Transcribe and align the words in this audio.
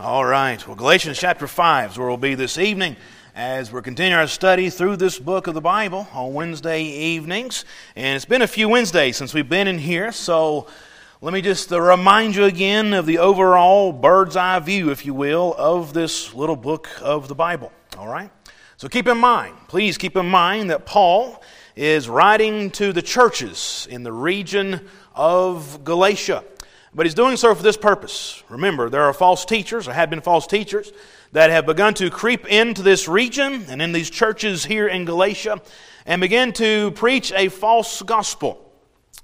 All 0.00 0.24
right. 0.24 0.64
Well, 0.64 0.76
Galatians 0.76 1.18
chapter 1.18 1.48
5 1.48 1.90
is 1.90 1.98
where 1.98 2.06
we'll 2.06 2.16
be 2.16 2.36
this 2.36 2.56
evening 2.56 2.94
as 3.34 3.72
we're 3.72 3.82
continuing 3.82 4.16
our 4.16 4.28
study 4.28 4.70
through 4.70 4.94
this 4.94 5.18
book 5.18 5.48
of 5.48 5.54
the 5.54 5.60
Bible 5.60 6.06
on 6.12 6.34
Wednesday 6.34 6.84
evenings. 6.84 7.64
And 7.96 8.14
it's 8.14 8.24
been 8.24 8.42
a 8.42 8.46
few 8.46 8.68
Wednesdays 8.68 9.16
since 9.16 9.34
we've 9.34 9.48
been 9.48 9.66
in 9.66 9.76
here, 9.76 10.12
so 10.12 10.68
let 11.20 11.34
me 11.34 11.42
just 11.42 11.72
uh, 11.72 11.80
remind 11.80 12.36
you 12.36 12.44
again 12.44 12.92
of 12.92 13.06
the 13.06 13.18
overall 13.18 13.90
bird's 13.90 14.36
eye 14.36 14.60
view, 14.60 14.90
if 14.90 15.04
you 15.04 15.14
will, 15.14 15.52
of 15.58 15.94
this 15.94 16.32
little 16.32 16.54
book 16.54 16.88
of 17.02 17.26
the 17.26 17.34
Bible. 17.34 17.72
All 17.98 18.06
right? 18.06 18.30
So 18.76 18.88
keep 18.88 19.08
in 19.08 19.18
mind, 19.18 19.56
please 19.66 19.98
keep 19.98 20.16
in 20.16 20.28
mind 20.28 20.70
that 20.70 20.86
Paul 20.86 21.42
is 21.74 22.08
writing 22.08 22.70
to 22.70 22.92
the 22.92 23.02
churches 23.02 23.88
in 23.90 24.04
the 24.04 24.12
region 24.12 24.86
of 25.16 25.82
Galatia. 25.82 26.44
But 26.94 27.06
he's 27.06 27.14
doing 27.14 27.36
so 27.36 27.54
for 27.54 27.62
this 27.62 27.76
purpose. 27.76 28.42
Remember, 28.48 28.88
there 28.88 29.02
are 29.02 29.12
false 29.12 29.44
teachers, 29.44 29.88
or 29.88 29.92
have 29.92 30.10
been 30.10 30.20
false 30.20 30.46
teachers, 30.46 30.92
that 31.32 31.50
have 31.50 31.66
begun 31.66 31.94
to 31.94 32.10
creep 32.10 32.46
into 32.46 32.82
this 32.82 33.08
region 33.08 33.66
and 33.68 33.82
in 33.82 33.92
these 33.92 34.08
churches 34.08 34.64
here 34.64 34.88
in 34.88 35.04
Galatia 35.04 35.60
and 36.06 36.20
begin 36.20 36.52
to 36.54 36.90
preach 36.92 37.32
a 37.32 37.48
false 37.48 38.00
gospel. 38.02 38.64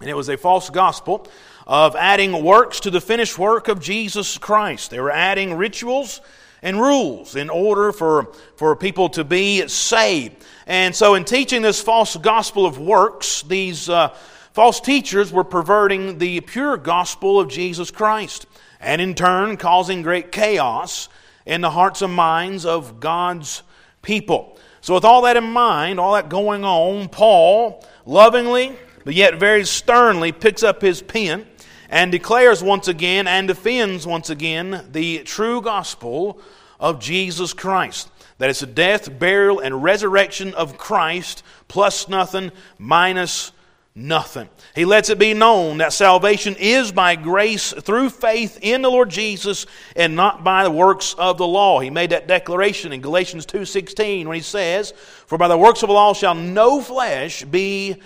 And 0.00 0.10
it 0.10 0.14
was 0.14 0.28
a 0.28 0.36
false 0.36 0.68
gospel 0.68 1.26
of 1.66 1.96
adding 1.96 2.44
works 2.44 2.80
to 2.80 2.90
the 2.90 3.00
finished 3.00 3.38
work 3.38 3.68
of 3.68 3.80
Jesus 3.80 4.36
Christ. 4.36 4.90
They 4.90 5.00
were 5.00 5.10
adding 5.10 5.54
rituals 5.54 6.20
and 6.62 6.80
rules 6.80 7.36
in 7.36 7.48
order 7.48 7.92
for, 7.92 8.32
for 8.56 8.76
people 8.76 9.08
to 9.10 9.24
be 9.24 9.66
saved. 9.68 10.36
And 10.66 10.94
so, 10.94 11.14
in 11.14 11.24
teaching 11.24 11.62
this 11.62 11.80
false 11.80 12.16
gospel 12.16 12.66
of 12.66 12.78
works, 12.78 13.42
these 13.42 13.88
uh, 13.88 14.14
False 14.54 14.78
teachers 14.78 15.32
were 15.32 15.42
perverting 15.42 16.18
the 16.18 16.40
pure 16.40 16.76
gospel 16.76 17.40
of 17.40 17.48
Jesus 17.48 17.90
Christ 17.90 18.46
and 18.78 19.02
in 19.02 19.16
turn 19.16 19.56
causing 19.56 20.02
great 20.02 20.30
chaos 20.30 21.08
in 21.44 21.60
the 21.60 21.70
hearts 21.70 22.02
and 22.02 22.14
minds 22.14 22.64
of 22.64 23.00
God's 23.00 23.64
people. 24.00 24.56
So, 24.80 24.94
with 24.94 25.04
all 25.04 25.22
that 25.22 25.36
in 25.36 25.42
mind, 25.42 25.98
all 25.98 26.14
that 26.14 26.28
going 26.28 26.64
on, 26.64 27.08
Paul 27.08 27.84
lovingly, 28.06 28.76
but 29.04 29.14
yet 29.14 29.40
very 29.40 29.64
sternly, 29.64 30.30
picks 30.30 30.62
up 30.62 30.82
his 30.82 31.02
pen 31.02 31.48
and 31.88 32.12
declares 32.12 32.62
once 32.62 32.86
again 32.86 33.26
and 33.26 33.48
defends 33.48 34.06
once 34.06 34.30
again 34.30 34.86
the 34.92 35.24
true 35.24 35.62
gospel 35.62 36.40
of 36.78 37.00
Jesus 37.00 37.52
Christ. 37.52 38.08
That 38.38 38.50
it's 38.50 38.60
the 38.60 38.66
death, 38.66 39.18
burial, 39.18 39.58
and 39.58 39.82
resurrection 39.82 40.54
of 40.54 40.78
Christ 40.78 41.42
plus 41.66 42.08
nothing, 42.08 42.52
minus 42.78 43.50
nothing. 43.96 44.48
He 44.74 44.84
lets 44.84 45.08
it 45.08 45.18
be 45.18 45.34
known 45.34 45.78
that 45.78 45.92
salvation 45.92 46.56
is 46.58 46.90
by 46.90 47.14
grace 47.14 47.72
through 47.72 48.10
faith 48.10 48.58
in 48.60 48.82
the 48.82 48.90
Lord 48.90 49.08
Jesus 49.08 49.66
and 49.94 50.16
not 50.16 50.42
by 50.42 50.64
the 50.64 50.70
works 50.70 51.14
of 51.14 51.38
the 51.38 51.46
law. 51.46 51.78
He 51.78 51.90
made 51.90 52.10
that 52.10 52.26
declaration 52.26 52.92
in 52.92 53.00
Galatians 53.00 53.46
2:16 53.46 54.28
when 54.28 54.34
he 54.34 54.42
says, 54.42 54.92
"For 55.26 55.38
by 55.38 55.48
the 55.48 55.58
works 55.58 55.82
of 55.82 55.88
the 55.88 55.94
law 55.94 56.12
shall 56.12 56.34
no 56.34 56.80
flesh 56.80 57.44
be 57.44 57.96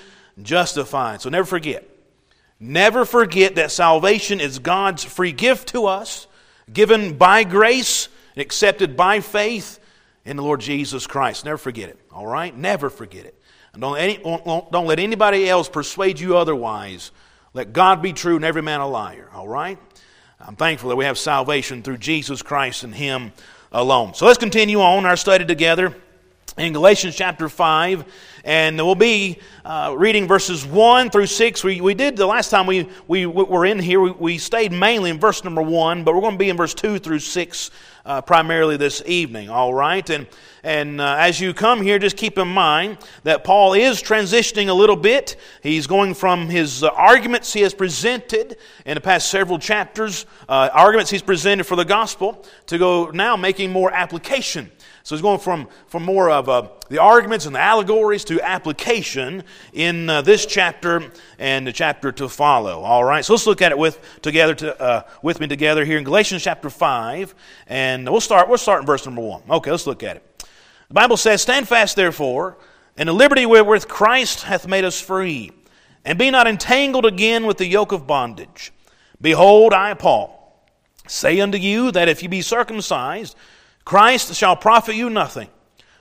justified." 0.42 1.22
So 1.22 1.30
never 1.30 1.46
forget. 1.46 1.88
Never 2.60 3.04
forget 3.04 3.54
that 3.54 3.70
salvation 3.70 4.40
is 4.40 4.58
God's 4.58 5.04
free 5.04 5.32
gift 5.32 5.68
to 5.68 5.86
us, 5.86 6.26
given 6.70 7.14
by 7.14 7.44
grace 7.44 8.08
and 8.34 8.42
accepted 8.42 8.96
by 8.96 9.20
faith 9.20 9.78
in 10.24 10.36
the 10.36 10.42
Lord 10.42 10.60
Jesus 10.60 11.06
Christ. 11.06 11.44
Never 11.44 11.56
forget 11.56 11.88
it. 11.88 11.98
All 12.12 12.26
right? 12.26 12.54
Never 12.54 12.90
forget 12.90 13.24
it. 13.24 13.37
And 13.72 13.82
don't, 13.82 13.98
any, 13.98 14.18
don't 14.18 14.86
let 14.86 14.98
anybody 14.98 15.48
else 15.48 15.68
persuade 15.68 16.18
you 16.18 16.36
otherwise. 16.36 17.10
Let 17.54 17.72
God 17.72 18.02
be 18.02 18.12
true 18.12 18.36
and 18.36 18.44
every 18.44 18.62
man 18.62 18.80
a 18.80 18.88
liar. 18.88 19.28
All 19.34 19.48
right? 19.48 19.78
I'm 20.40 20.56
thankful 20.56 20.88
that 20.90 20.96
we 20.96 21.04
have 21.04 21.18
salvation 21.18 21.82
through 21.82 21.98
Jesus 21.98 22.42
Christ 22.42 22.84
and 22.84 22.94
Him 22.94 23.32
alone. 23.72 24.14
So 24.14 24.26
let's 24.26 24.38
continue 24.38 24.80
on 24.80 25.04
our 25.04 25.16
study 25.16 25.44
together 25.44 25.94
in 26.56 26.72
Galatians 26.72 27.14
chapter 27.14 27.48
5, 27.48 28.04
and 28.44 28.76
we'll 28.76 28.94
be 28.94 29.38
uh, 29.64 29.94
reading 29.96 30.26
verses 30.26 30.66
1 30.66 31.10
through 31.10 31.26
6. 31.26 31.64
We, 31.64 31.80
we 31.80 31.94
did 31.94 32.16
the 32.16 32.26
last 32.26 32.50
time 32.50 32.66
we, 32.66 32.88
we 33.06 33.26
were 33.26 33.64
in 33.64 33.78
here, 33.78 34.00
we, 34.00 34.10
we 34.10 34.38
stayed 34.38 34.72
mainly 34.72 35.10
in 35.10 35.20
verse 35.20 35.44
number 35.44 35.62
1, 35.62 36.04
but 36.04 36.14
we're 36.14 36.20
going 36.20 36.34
to 36.34 36.38
be 36.38 36.48
in 36.48 36.56
verse 36.56 36.74
2 36.74 36.98
through 36.98 37.20
6 37.20 37.70
uh, 38.08 38.22
primarily 38.22 38.78
this 38.78 39.02
evening, 39.04 39.50
all 39.50 39.74
right? 39.74 40.08
And, 40.08 40.26
and 40.62 40.98
uh, 40.98 41.16
as 41.18 41.40
you 41.40 41.52
come 41.52 41.82
here, 41.82 41.98
just 41.98 42.16
keep 42.16 42.38
in 42.38 42.48
mind 42.48 42.96
that 43.22 43.44
Paul 43.44 43.74
is 43.74 44.02
transitioning 44.02 44.68
a 44.68 44.72
little 44.72 44.96
bit. 44.96 45.36
He's 45.62 45.86
going 45.86 46.14
from 46.14 46.48
his 46.48 46.82
uh, 46.82 46.88
arguments 46.88 47.52
he 47.52 47.60
has 47.60 47.74
presented 47.74 48.56
in 48.86 48.94
the 48.94 49.00
past 49.02 49.30
several 49.30 49.58
chapters, 49.58 50.24
uh, 50.48 50.70
arguments 50.72 51.10
he's 51.10 51.22
presented 51.22 51.64
for 51.64 51.76
the 51.76 51.84
gospel, 51.84 52.46
to 52.66 52.78
go 52.78 53.10
now 53.10 53.36
making 53.36 53.70
more 53.70 53.92
application 53.92 54.70
so 55.08 55.14
he's 55.14 55.22
going 55.22 55.38
from, 55.38 55.68
from 55.86 56.02
more 56.02 56.28
of 56.28 56.50
uh, 56.50 56.68
the 56.90 56.98
arguments 56.98 57.46
and 57.46 57.54
the 57.54 57.60
allegories 57.60 58.24
to 58.24 58.42
application 58.42 59.42
in 59.72 60.10
uh, 60.10 60.20
this 60.20 60.44
chapter 60.44 61.10
and 61.38 61.66
the 61.66 61.72
chapter 61.72 62.12
to 62.12 62.28
follow. 62.28 62.82
All 62.82 63.02
right, 63.02 63.24
so 63.24 63.32
let's 63.32 63.46
look 63.46 63.62
at 63.62 63.72
it 63.72 63.78
with 63.78 63.98
together 64.20 64.54
to, 64.56 64.78
uh, 64.78 65.02
with 65.22 65.40
me 65.40 65.46
together 65.46 65.86
here 65.86 65.96
in 65.96 66.04
Galatians 66.04 66.42
chapter 66.42 66.68
five, 66.68 67.34
and 67.68 68.06
we'll 68.06 68.20
start. 68.20 68.50
We'll 68.50 68.58
start 68.58 68.82
in 68.82 68.86
verse 68.86 69.06
number 69.06 69.22
one. 69.22 69.40
Okay, 69.48 69.70
let's 69.70 69.86
look 69.86 70.02
at 70.02 70.16
it. 70.16 70.44
The 70.88 70.94
Bible 70.94 71.16
says, 71.16 71.40
"Stand 71.40 71.66
fast, 71.66 71.96
therefore, 71.96 72.58
in 72.98 73.06
the 73.06 73.14
liberty 73.14 73.46
wherewith 73.46 73.88
Christ 73.88 74.42
hath 74.42 74.68
made 74.68 74.84
us 74.84 75.00
free, 75.00 75.52
and 76.04 76.18
be 76.18 76.30
not 76.30 76.46
entangled 76.46 77.06
again 77.06 77.46
with 77.46 77.56
the 77.56 77.66
yoke 77.66 77.92
of 77.92 78.06
bondage. 78.06 78.74
Behold, 79.22 79.72
I 79.72 79.94
Paul 79.94 80.54
say 81.06 81.40
unto 81.40 81.56
you 81.56 81.92
that 81.92 82.10
if 82.10 82.22
you 82.22 82.28
be 82.28 82.42
circumcised." 82.42 83.34
Christ 83.88 84.34
shall 84.34 84.54
profit 84.54 84.96
you 84.96 85.08
nothing. 85.08 85.48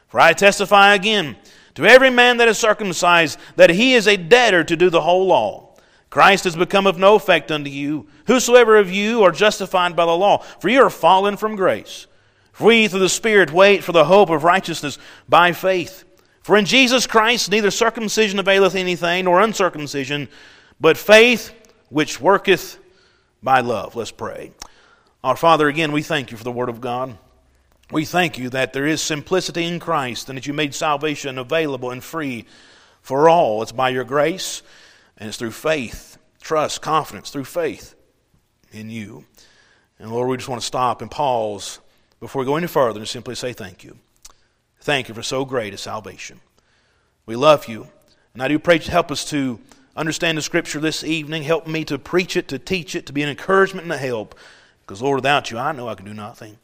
For 0.10 0.20
I 0.20 0.34
testify 0.34 0.94
again 0.94 1.38
to 1.76 1.86
every 1.86 2.10
man 2.10 2.36
that 2.36 2.50
is 2.50 2.58
circumcised 2.58 3.40
that 3.56 3.70
he 3.70 3.94
is 3.94 4.10
a 4.10 4.18
debtor 4.18 4.66
to 4.66 4.76
do 4.76 4.90
the 4.90 5.00
whole 5.00 5.26
law. 5.26 5.74
Christ 6.10 6.44
has 6.44 6.58
become 6.58 6.86
of 6.86 7.00
no 7.00 7.16
effect 7.16 7.50
unto 7.50 7.70
you, 7.70 8.10
whosoever 8.26 8.76
of 8.76 8.92
you 8.92 9.24
are 9.24 9.32
justified 9.32 9.96
by 9.96 10.06
the 10.06 10.12
law, 10.12 10.40
for 10.60 10.68
you 10.68 10.82
are 10.82 10.90
fallen 10.90 11.38
from 11.38 11.56
grace. 11.56 12.08
For 12.52 12.66
we 12.66 12.90
through 12.90 13.00
the 13.00 13.08
Spirit 13.08 13.54
wait 13.54 13.86
for 13.86 13.94
the 13.94 14.04
hope 14.04 14.32
of 14.32 14.44
righteousness 14.44 14.98
by 15.30 15.54
faith. 15.54 16.04
For 16.42 16.58
in 16.58 16.66
Jesus 16.66 17.08
Christ 17.08 17.50
neither 17.50 17.72
circumcision 17.72 18.38
availeth 18.38 18.76
anything, 18.76 19.24
nor 19.24 19.40
uncircumcision, 19.40 20.28
but 20.82 20.98
faith 20.98 21.54
which 21.88 22.20
worketh 22.20 22.80
by 23.42 23.62
love. 23.62 23.96
Let's 23.96 24.12
pray. 24.12 24.52
Our 25.24 25.38
Father, 25.38 25.70
again, 25.70 25.94
we 25.94 26.04
thank 26.04 26.32
you 26.32 26.38
for 26.38 26.44
the 26.44 26.52
Word 26.52 26.68
of 26.68 26.82
God. 26.82 27.18
We 27.92 28.04
thank 28.04 28.38
you 28.38 28.50
that 28.50 28.74
there 28.74 28.86
is 28.86 29.02
simplicity 29.02 29.64
in 29.64 29.80
Christ 29.80 30.28
and 30.28 30.38
that 30.38 30.46
you 30.46 30.54
made 30.54 30.76
salvation 30.76 31.38
available 31.38 31.92
and 31.92 32.04
free 32.04 32.46
for 33.02 33.30
all. 33.30 33.62
It's 33.62 33.72
by 33.72 33.90
your 33.90 34.04
grace 34.04 34.62
and 35.18 35.30
it's 35.30 35.38
through 35.38 35.52
faith, 35.52 36.18
trust, 36.42 36.82
confidence, 36.82 37.30
through 37.30 37.46
faith 37.46 37.96
in 38.72 38.90
you. 38.90 39.24
And 40.00 40.12
Lord, 40.12 40.28
we 40.28 40.38
just 40.38 40.50
want 40.50 40.62
to 40.62 40.68
stop 40.68 41.02
and 41.02 41.10
pause 41.10 41.80
before 42.20 42.42
we 42.42 42.46
go 42.46 42.58
any 42.58 42.68
further 42.68 43.00
and 43.00 43.08
simply 43.08 43.36
say 43.36 43.54
thank 43.54 43.84
you. 43.84 43.98
Thank 44.82 45.08
you 45.08 45.16
for 45.16 45.24
so 45.24 45.46
great 45.46 45.74
a 45.74 45.78
salvation. 45.78 46.42
We 47.26 47.36
love 47.36 47.68
you. 47.68 47.88
And 48.34 48.44
I 48.44 48.48
do 48.48 48.60
pray 48.60 48.80
to 48.80 48.92
help 48.92 49.12
us 49.12 49.26
to 49.32 49.60
understand 49.96 50.38
the 50.38 50.42
Scripture 50.42 50.80
this 50.80 51.04
evening. 51.04 51.44
Help 51.44 51.68
me 51.68 51.84
to 51.86 51.98
preach 51.98 52.38
it, 52.38 52.48
to 52.50 52.60
teach 52.60 52.96
it, 52.96 53.06
to 53.08 53.14
be 53.14 53.24
an 53.24 53.30
encouragement 53.30 53.86
and 53.86 53.94
a 53.94 53.98
help. 53.98 54.36
Because, 54.82 55.02
Lord, 55.02 55.18
without 55.18 55.52
you, 55.52 55.58
I 55.58 55.72
know 55.72 55.88
I 55.88 55.96
can 55.96 56.06
do 56.06 56.14
nothing. 56.14 56.58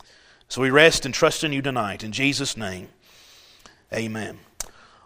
So 0.48 0.62
we 0.62 0.70
rest 0.70 1.06
and 1.06 1.14
trust 1.14 1.44
in 1.44 1.54
you 1.54 1.62
tonight. 1.62 2.04
In 2.04 2.12
Jesus' 2.12 2.56
name, 2.56 2.90
amen. 3.92 4.40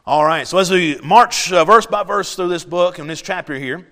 All 0.05 0.25
right, 0.25 0.47
so 0.47 0.57
as 0.57 0.71
we 0.71 0.97
march 1.03 1.51
uh, 1.51 1.65
verse 1.65 1.85
by 1.85 2.03
verse 2.03 2.35
through 2.35 2.47
this 2.47 2.63
book 2.63 2.97
and 2.99 3.09
this 3.09 3.21
chapter 3.21 3.55
here, 3.55 3.85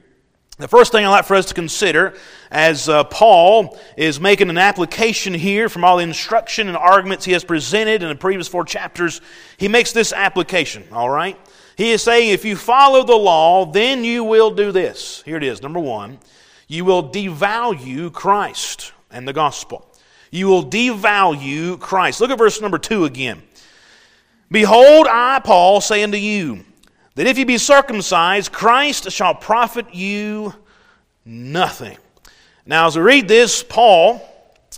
the 0.58 0.68
first 0.70 0.94
thing 0.94 1.06
I'd 1.06 1.10
like 1.10 1.26
for 1.26 1.36
us 1.36 1.48
to 1.48 1.54
consider 1.54 2.14
as 2.50 2.88
uh, 2.88 3.04
Paul 3.04 3.78
is 3.98 4.22
making 4.22 4.50
an 4.50 4.58
application 4.58 5.34
here 5.34 5.68
from 5.68 5.84
all 5.84 5.98
the 5.98 6.04
instruction 6.04 6.70
and 6.70 6.78
arguments 6.78 7.26
he 7.26 7.34
has 7.34 7.44
presented 7.44 8.02
in 8.02 8.08
the 8.08 8.16
previous 8.16 8.48
four 8.48 8.64
chapters, 8.64 9.20
he 9.58 9.68
makes 9.68 9.92
this 9.92 10.14
application, 10.14 10.86
all 10.94 11.10
right? 11.10 11.38
He 11.76 11.92
is 11.92 12.02
saying 12.02 12.30
if 12.30 12.46
you 12.46 12.56
follow 12.56 13.04
the 13.04 13.18
law, 13.18 13.66
then 13.66 14.06
you 14.06 14.24
will 14.24 14.52
do 14.52 14.72
this. 14.72 15.22
Here 15.24 15.36
it 15.36 15.44
is, 15.44 15.62
number 15.62 15.82
one. 15.82 16.20
You 16.70 16.86
will 16.86 17.10
devalue 17.10 18.14
Christ 18.14 18.94
and 19.12 19.28
the 19.28 19.34
gospel 19.34 19.92
you 20.32 20.48
will 20.48 20.66
devalue 20.66 21.80
Christ. 21.80 22.22
Look 22.22 22.32
at 22.32 22.38
verse 22.38 22.62
number 22.62 22.78
two 22.78 23.06
again. 23.06 23.42
Behold, 24.52 25.08
I, 25.10 25.40
Paul, 25.44 25.82
say 25.82 26.04
unto 26.04 26.18
you, 26.18 26.66
that 27.16 27.28
if 27.28 27.38
you 27.38 27.46
be 27.46 27.58
circumcised, 27.58 28.52
Christ 28.52 29.12
shall 29.12 29.34
profit 29.34 29.94
you 29.94 30.54
nothing. 31.26 31.98
Now, 32.66 32.88
as 32.88 32.96
we 32.96 33.04
read 33.04 33.28
this, 33.28 33.64
Paul, 33.64 34.22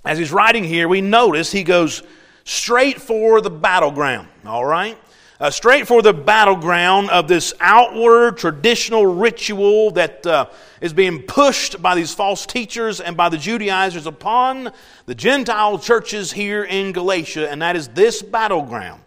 as 0.06 0.18
he's 0.18 0.32
writing 0.32 0.64
here, 0.64 0.88
we 0.88 1.02
notice 1.02 1.52
he 1.52 1.64
goes 1.64 2.04
straight 2.44 3.02
for 3.02 3.42
the 3.42 3.50
battleground, 3.50 4.28
all 4.46 4.66
right? 4.66 4.98
Uh, 5.40 5.50
straight 5.52 5.88
for 5.88 6.02
the 6.02 6.14
battleground 6.14 7.10
of 7.10 7.28
this 7.28 7.54
outward 7.60 8.38
traditional 8.38 9.06
ritual 9.06 9.92
that 9.92 10.26
uh, 10.26 10.48
is 10.82 10.94
being 10.94 11.22
pushed 11.22 11.82
by 11.82 11.96
these 11.96 12.14
false 12.14 12.46
teachers 12.46 13.00
and 13.00 13.16
by 13.16 13.30
the 13.30 13.38
Judaizers 13.38 14.08
upon 14.08 14.72
the 15.06 15.16
Gentile 15.16 15.78
churches 15.78 16.32
here 16.32 16.64
in 16.64 16.92
Galatia, 16.92 17.50
and 17.50 17.62
that 17.62 17.76
is 17.76 17.88
this 17.90 18.22
battleground. 18.22 19.02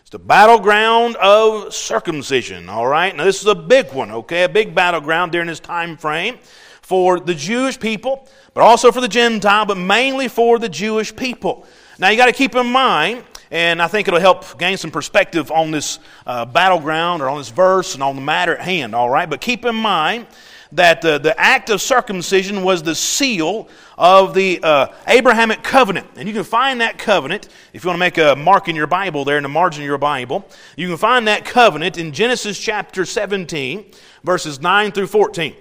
It's 0.00 0.10
the 0.10 0.18
battleground 0.18 1.16
of 1.16 1.74
circumcision, 1.74 2.68
all 2.68 2.86
right? 2.86 3.14
Now, 3.14 3.24
this 3.24 3.40
is 3.40 3.46
a 3.46 3.54
big 3.54 3.92
one, 3.92 4.10
okay? 4.10 4.44
A 4.44 4.48
big 4.48 4.74
battleground 4.74 5.32
during 5.32 5.48
this 5.48 5.60
time 5.60 5.96
frame 5.96 6.38
for 6.80 7.20
the 7.20 7.34
Jewish 7.34 7.80
people, 7.80 8.28
but 8.52 8.62
also 8.62 8.92
for 8.92 9.00
the 9.00 9.08
Gentile, 9.08 9.64
but 9.64 9.78
mainly 9.78 10.28
for 10.28 10.58
the 10.58 10.68
Jewish 10.68 11.14
people. 11.14 11.66
Now, 11.98 12.08
you 12.08 12.16
got 12.16 12.26
to 12.26 12.32
keep 12.32 12.54
in 12.54 12.66
mind 12.66 13.24
and 13.54 13.80
I 13.80 13.86
think 13.86 14.08
it'll 14.08 14.18
help 14.18 14.58
gain 14.58 14.76
some 14.76 14.90
perspective 14.90 15.52
on 15.52 15.70
this 15.70 16.00
uh, 16.26 16.44
battleground 16.44 17.22
or 17.22 17.28
on 17.28 17.38
this 17.38 17.50
verse 17.50 17.94
and 17.94 18.02
on 18.02 18.16
the 18.16 18.20
matter 18.20 18.56
at 18.56 18.62
hand, 18.62 18.96
all 18.96 19.08
right? 19.08 19.30
But 19.30 19.40
keep 19.40 19.64
in 19.64 19.76
mind 19.76 20.26
that 20.72 21.02
the, 21.02 21.18
the 21.18 21.38
act 21.40 21.70
of 21.70 21.80
circumcision 21.80 22.64
was 22.64 22.82
the 22.82 22.96
seal 22.96 23.68
of 23.96 24.34
the 24.34 24.58
uh, 24.60 24.88
Abrahamic 25.06 25.62
covenant. 25.62 26.08
And 26.16 26.26
you 26.26 26.34
can 26.34 26.42
find 26.42 26.80
that 26.80 26.98
covenant, 26.98 27.48
if 27.72 27.84
you 27.84 27.88
want 27.88 27.94
to 27.94 28.00
make 28.00 28.18
a 28.18 28.34
mark 28.34 28.66
in 28.66 28.74
your 28.74 28.88
Bible 28.88 29.24
there 29.24 29.36
in 29.36 29.44
the 29.44 29.48
margin 29.48 29.84
of 29.84 29.86
your 29.86 29.98
Bible, 29.98 30.48
you 30.76 30.88
can 30.88 30.96
find 30.96 31.28
that 31.28 31.44
covenant 31.44 31.96
in 31.96 32.10
Genesis 32.10 32.58
chapter 32.58 33.04
17, 33.04 33.84
verses 34.24 34.60
9 34.60 34.90
through 34.90 35.06
14. 35.06 35.54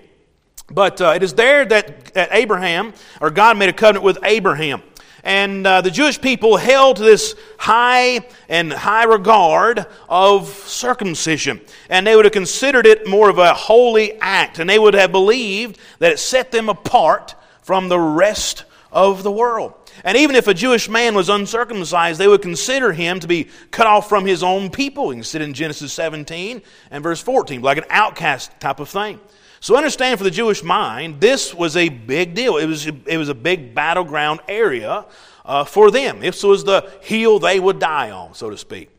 But 0.67 0.99
uh, 0.99 1.13
it 1.15 1.21
is 1.21 1.35
there 1.35 1.63
that, 1.65 2.05
that 2.15 2.29
Abraham, 2.31 2.93
or 3.21 3.29
God 3.29 3.55
made 3.59 3.69
a 3.69 3.73
covenant 3.73 4.03
with 4.03 4.17
Abraham. 4.23 4.81
And 5.23 5.65
uh, 5.65 5.79
the 5.81 5.91
Jewish 5.91 6.19
people 6.19 6.57
held 6.57 6.97
to 6.97 7.03
this 7.03 7.35
high 7.57 8.27
and 8.49 8.73
high 8.73 9.05
regard 9.05 9.85
of 10.09 10.49
circumcision. 10.49 11.61
And 11.89 12.05
they 12.05 12.15
would 12.15 12.25
have 12.25 12.33
considered 12.33 12.85
it 12.85 13.07
more 13.07 13.29
of 13.29 13.37
a 13.37 13.53
holy 13.53 14.19
act. 14.19 14.59
And 14.59 14.69
they 14.69 14.79
would 14.79 14.93
have 14.93 15.13
believed 15.13 15.79
that 15.99 16.11
it 16.11 16.19
set 16.19 16.51
them 16.51 16.67
apart 16.67 17.35
from 17.61 17.87
the 17.87 17.99
rest 17.99 18.65
of 18.91 19.23
the 19.23 19.31
world. 19.31 19.73
And 20.03 20.17
even 20.17 20.35
if 20.35 20.47
a 20.47 20.53
Jewish 20.53 20.89
man 20.89 21.15
was 21.15 21.29
uncircumcised, 21.29 22.19
they 22.19 22.27
would 22.27 22.41
consider 22.41 22.91
him 22.91 23.19
to 23.19 23.27
be 23.27 23.47
cut 23.71 23.87
off 23.87 24.09
from 24.09 24.25
his 24.25 24.43
own 24.43 24.69
people. 24.69 25.13
You 25.13 25.17
can 25.17 25.23
see 25.23 25.37
it 25.37 25.43
in 25.43 25.53
Genesis 25.53 25.93
17 25.93 26.61
and 26.91 27.03
verse 27.03 27.21
14, 27.21 27.61
like 27.61 27.77
an 27.77 27.85
outcast 27.89 28.51
type 28.59 28.79
of 28.79 28.89
thing. 28.89 29.19
So 29.63 29.77
understand 29.77 30.17
for 30.17 30.25
the 30.25 30.31
Jewish 30.31 30.61
mind, 30.61 31.21
this 31.21 31.53
was 31.53 31.77
a 31.77 31.87
big 31.87 32.33
deal. 32.33 32.57
It 32.57 32.65
was, 32.65 32.85
it 32.85 33.15
was 33.15 33.29
a 33.29 33.33
big 33.33 33.73
battleground 33.73 34.41
area 34.49 35.05
uh, 35.45 35.63
for 35.63 35.89
them. 35.89 36.19
This 36.19 36.43
was 36.43 36.65
the 36.65 36.91
hill 37.01 37.39
they 37.39 37.61
would 37.61 37.79
die 37.79 38.11
on, 38.11 38.33
so 38.33 38.49
to 38.49 38.57
speak. 38.57 38.89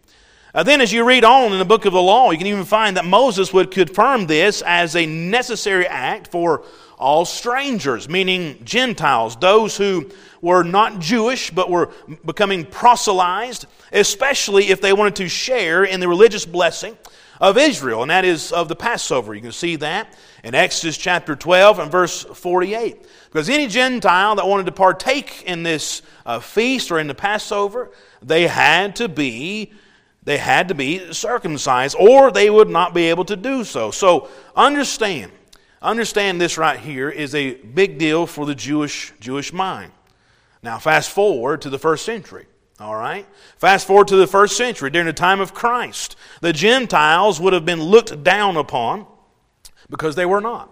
Uh, 0.54 0.62
then, 0.62 0.80
as 0.80 0.90
you 0.90 1.04
read 1.04 1.22
on 1.22 1.52
in 1.52 1.58
the 1.58 1.66
book 1.66 1.84
of 1.84 1.92
the 1.92 2.00
law, 2.00 2.30
you 2.30 2.38
can 2.38 2.46
even 2.46 2.64
find 2.64 2.96
that 2.96 3.04
Moses 3.04 3.52
would 3.52 3.70
confirm 3.70 4.26
this 4.26 4.62
as 4.62 4.96
a 4.96 5.04
necessary 5.04 5.86
act 5.86 6.28
for 6.28 6.64
all 6.98 7.26
strangers, 7.26 8.08
meaning 8.08 8.58
Gentiles, 8.64 9.36
those 9.36 9.76
who 9.76 10.10
were 10.40 10.62
not 10.62 10.98
Jewish 10.98 11.50
but 11.50 11.68
were 11.68 11.90
becoming 12.24 12.64
proselytized, 12.64 13.66
especially 13.92 14.70
if 14.70 14.80
they 14.80 14.94
wanted 14.94 15.16
to 15.16 15.28
share 15.28 15.84
in 15.84 16.00
the 16.00 16.08
religious 16.08 16.46
blessing 16.46 16.96
of 17.44 17.58
Israel, 17.58 18.00
and 18.00 18.10
that 18.10 18.24
is 18.24 18.52
of 18.52 18.68
the 18.68 18.74
Passover. 18.74 19.34
You 19.34 19.42
can 19.42 19.52
see 19.52 19.76
that 19.76 20.16
in 20.42 20.54
Exodus 20.54 20.96
chapter 20.96 21.36
12 21.36 21.78
and 21.78 21.92
verse 21.92 22.22
48. 22.22 23.06
Because 23.24 23.50
any 23.50 23.66
Gentile 23.66 24.36
that 24.36 24.46
wanted 24.46 24.64
to 24.64 24.72
partake 24.72 25.42
in 25.42 25.62
this 25.62 26.00
uh, 26.24 26.40
feast 26.40 26.90
or 26.90 26.98
in 26.98 27.06
the 27.06 27.14
Passover, 27.14 27.90
they 28.22 28.46
had 28.46 28.96
to 28.96 29.10
be 29.10 29.74
they 30.22 30.38
had 30.38 30.68
to 30.68 30.74
be 30.74 31.12
circumcised 31.12 31.94
or 32.00 32.30
they 32.30 32.48
would 32.48 32.70
not 32.70 32.94
be 32.94 33.10
able 33.10 33.26
to 33.26 33.36
do 33.36 33.62
so. 33.62 33.90
So 33.90 34.30
understand, 34.56 35.30
understand 35.82 36.40
this 36.40 36.56
right 36.56 36.80
here 36.80 37.10
is 37.10 37.34
a 37.34 37.56
big 37.56 37.98
deal 37.98 38.26
for 38.26 38.46
the 38.46 38.54
Jewish 38.54 39.12
Jewish 39.20 39.52
mind. 39.52 39.92
Now 40.62 40.78
fast 40.78 41.10
forward 41.10 41.60
to 41.60 41.68
the 41.68 41.78
first 41.78 42.06
century. 42.06 42.46
All 42.80 42.96
right? 42.96 43.26
Fast 43.56 43.86
forward 43.86 44.08
to 44.08 44.16
the 44.16 44.26
first 44.26 44.56
century, 44.56 44.90
during 44.90 45.06
the 45.06 45.12
time 45.12 45.40
of 45.40 45.54
Christ. 45.54 46.16
The 46.40 46.52
Gentiles 46.52 47.40
would 47.40 47.52
have 47.52 47.64
been 47.64 47.82
looked 47.82 48.24
down 48.24 48.56
upon 48.56 49.06
because 49.88 50.16
they 50.16 50.26
were 50.26 50.40
not. 50.40 50.70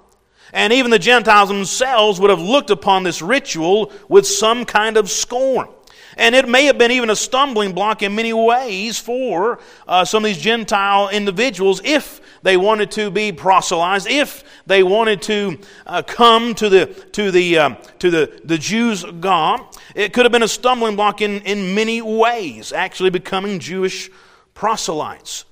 And 0.52 0.72
even 0.72 0.90
the 0.90 0.98
Gentiles 0.98 1.48
themselves 1.48 2.20
would 2.20 2.30
have 2.30 2.40
looked 2.40 2.70
upon 2.70 3.04
this 3.04 3.22
ritual 3.22 3.92
with 4.08 4.26
some 4.26 4.64
kind 4.64 4.96
of 4.96 5.10
scorn. 5.10 5.68
And 6.16 6.34
it 6.34 6.46
may 6.46 6.66
have 6.66 6.76
been 6.76 6.90
even 6.90 7.08
a 7.08 7.16
stumbling 7.16 7.72
block 7.72 8.02
in 8.02 8.14
many 8.14 8.32
ways 8.32 8.98
for 8.98 9.60
uh, 9.88 10.04
some 10.04 10.24
of 10.24 10.28
these 10.28 10.42
Gentile 10.42 11.08
individuals 11.08 11.80
if 11.84 12.20
they 12.42 12.56
wanted 12.56 12.90
to 12.92 13.10
be 13.10 13.32
proselytized, 13.32 14.08
if 14.08 14.44
they 14.66 14.82
wanted 14.82 15.22
to 15.22 15.58
uh, 15.86 16.02
come 16.02 16.54
to 16.56 16.68
the, 16.68 16.86
to 17.12 17.30
the, 17.30 17.58
um, 17.58 17.76
to 18.00 18.10
the, 18.10 18.40
the 18.44 18.58
Jews' 18.58 19.04
God. 19.04 19.60
It 19.94 20.12
could 20.12 20.24
have 20.24 20.32
been 20.32 20.42
a 20.42 20.48
stumbling 20.48 20.96
block 20.96 21.20
in, 21.20 21.40
in 21.42 21.74
many 21.74 22.02
ways, 22.02 22.72
actually 22.72 23.10
becoming 23.10 23.58
Jewish 23.58 24.10
proselytes. 24.54 25.44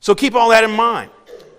So 0.00 0.14
keep 0.14 0.34
all 0.34 0.50
that 0.50 0.64
in 0.64 0.70
mind. 0.70 1.10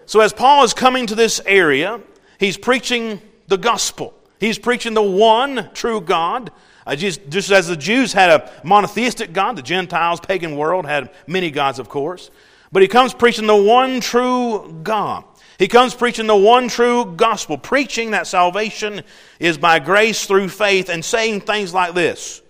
So 0.05 0.19
as 0.19 0.31
Paul 0.31 0.63
is 0.63 0.73
coming 0.73 1.07
to 1.07 1.15
this 1.15 1.41
area, 1.45 1.99
he's 2.39 2.57
preaching 2.57 3.19
the 3.47 3.57
gospel. 3.57 4.13
He's 4.39 4.59
preaching 4.59 4.93
the 4.93 5.01
one 5.01 5.69
true 5.73 6.01
God. 6.01 6.51
Uh, 6.85 6.95
just, 6.95 7.27
just 7.29 7.51
as 7.51 7.67
the 7.67 7.75
Jews 7.75 8.13
had 8.13 8.29
a 8.29 8.51
monotheistic 8.63 9.33
God, 9.33 9.55
the 9.55 9.63
Gentiles, 9.63 10.19
pagan 10.19 10.55
world, 10.55 10.85
had 10.85 11.09
many 11.25 11.49
gods, 11.49 11.79
of 11.79 11.89
course. 11.89 12.29
But 12.71 12.81
he 12.81 12.87
comes 12.87 13.13
preaching 13.13 13.47
the 13.47 13.55
one 13.55 13.99
true 13.99 14.79
God. 14.83 15.23
He 15.57 15.67
comes 15.67 15.93
preaching 15.93 16.27
the 16.27 16.35
one 16.35 16.67
true 16.67 17.05
gospel, 17.15 17.57
preaching 17.57 18.11
that 18.11 18.27
salvation 18.27 19.01
is 19.39 19.57
by 19.57 19.79
grace 19.79 20.25
through 20.25 20.49
faith, 20.49 20.89
and 20.89 21.03
saying 21.03 21.41
things 21.41 21.73
like 21.73 21.93
this. 21.93 22.41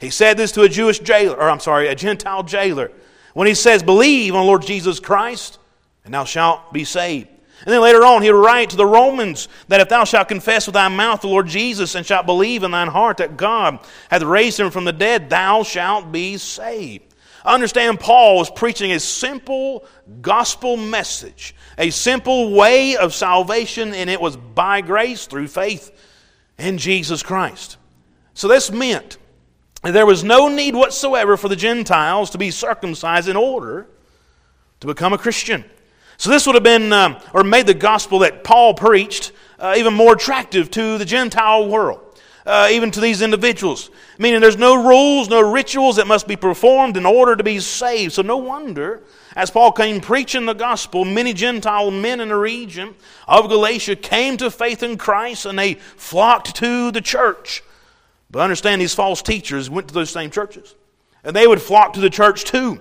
He 0.00 0.10
said 0.10 0.36
this 0.36 0.52
to 0.52 0.62
a 0.62 0.68
Jewish 0.68 1.00
jailer, 1.00 1.36
or 1.36 1.50
I'm 1.50 1.60
sorry, 1.60 1.88
a 1.88 1.94
Gentile 1.94 2.42
jailer, 2.42 2.92
when 3.34 3.48
he 3.48 3.54
says, 3.54 3.82
Believe 3.82 4.34
on 4.34 4.42
the 4.42 4.46
Lord 4.46 4.62
Jesus 4.62 5.00
Christ, 5.00 5.58
and 6.04 6.14
thou 6.14 6.24
shalt 6.24 6.72
be 6.72 6.84
saved. 6.84 7.28
And 7.64 7.72
then 7.72 7.80
later 7.80 8.04
on, 8.04 8.22
he'll 8.22 8.34
write 8.34 8.70
to 8.70 8.76
the 8.76 8.86
Romans 8.86 9.48
that 9.68 9.80
if 9.80 9.88
thou 9.88 10.02
shalt 10.04 10.28
confess 10.28 10.66
with 10.66 10.74
thy 10.74 10.88
mouth 10.88 11.20
the 11.20 11.28
Lord 11.28 11.46
Jesus 11.46 11.94
and 11.94 12.04
shalt 12.04 12.26
believe 12.26 12.64
in 12.64 12.72
thine 12.72 12.88
heart 12.88 13.18
that 13.18 13.36
God 13.36 13.78
hath 14.10 14.22
raised 14.22 14.58
him 14.58 14.70
from 14.72 14.84
the 14.84 14.92
dead, 14.92 15.30
thou 15.30 15.62
shalt 15.62 16.10
be 16.10 16.38
saved. 16.38 17.11
Understand, 17.44 17.98
Paul 17.98 18.36
was 18.36 18.50
preaching 18.50 18.92
a 18.92 19.00
simple 19.00 19.84
gospel 20.20 20.76
message, 20.76 21.54
a 21.76 21.90
simple 21.90 22.52
way 22.52 22.96
of 22.96 23.14
salvation, 23.14 23.94
and 23.94 24.08
it 24.08 24.20
was 24.20 24.36
by 24.36 24.80
grace 24.80 25.26
through 25.26 25.48
faith 25.48 25.90
in 26.58 26.78
Jesus 26.78 27.22
Christ. 27.22 27.78
So 28.34 28.48
this 28.48 28.70
meant 28.70 29.18
there 29.82 30.06
was 30.06 30.22
no 30.22 30.48
need 30.48 30.76
whatsoever 30.76 31.36
for 31.36 31.48
the 31.48 31.56
Gentiles 31.56 32.30
to 32.30 32.38
be 32.38 32.50
circumcised 32.50 33.28
in 33.28 33.36
order 33.36 33.88
to 34.80 34.86
become 34.86 35.12
a 35.12 35.18
Christian. 35.18 35.64
So 36.16 36.30
this 36.30 36.46
would 36.46 36.54
have 36.54 36.62
been, 36.62 36.92
um, 36.92 37.16
or 37.34 37.42
made 37.42 37.66
the 37.66 37.74
gospel 37.74 38.20
that 38.20 38.44
Paul 38.44 38.74
preached 38.74 39.32
uh, 39.58 39.74
even 39.76 39.94
more 39.94 40.12
attractive 40.12 40.70
to 40.72 40.98
the 40.98 41.04
Gentile 41.04 41.66
world 41.66 42.11
uh, 42.46 42.68
even 42.70 42.90
to 42.90 43.00
these 43.00 43.22
individuals. 43.22 43.90
Meaning 44.18 44.40
there's 44.40 44.56
no 44.56 44.82
rules, 44.82 45.28
no 45.28 45.40
rituals 45.40 45.96
that 45.96 46.06
must 46.06 46.26
be 46.26 46.36
performed 46.36 46.96
in 46.96 47.06
order 47.06 47.36
to 47.36 47.44
be 47.44 47.60
saved. 47.60 48.12
So 48.12 48.22
no 48.22 48.36
wonder, 48.36 49.02
as 49.36 49.50
Paul 49.50 49.72
came 49.72 50.00
preaching 50.00 50.46
the 50.46 50.52
gospel, 50.52 51.04
many 51.04 51.32
Gentile 51.32 51.90
men 51.90 52.20
in 52.20 52.28
the 52.28 52.36
region 52.36 52.94
of 53.28 53.48
Galatia 53.48 53.96
came 53.96 54.36
to 54.38 54.50
faith 54.50 54.82
in 54.82 54.98
Christ 54.98 55.46
and 55.46 55.58
they 55.58 55.74
flocked 55.74 56.56
to 56.56 56.90
the 56.90 57.00
church. 57.00 57.62
But 58.30 58.40
understand 58.40 58.80
these 58.80 58.94
false 58.94 59.22
teachers 59.22 59.68
went 59.68 59.88
to 59.88 59.94
those 59.94 60.10
same 60.10 60.30
churches. 60.30 60.74
And 61.24 61.36
they 61.36 61.46
would 61.46 61.62
flock 61.62 61.92
to 61.94 62.00
the 62.00 62.10
church 62.10 62.44
too. 62.44 62.80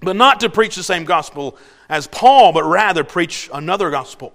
But 0.00 0.16
not 0.16 0.40
to 0.40 0.50
preach 0.50 0.76
the 0.76 0.82
same 0.82 1.04
gospel 1.04 1.58
as 1.88 2.06
Paul, 2.06 2.52
but 2.52 2.64
rather 2.64 3.04
preach 3.04 3.50
another 3.52 3.90
gospel 3.90 4.32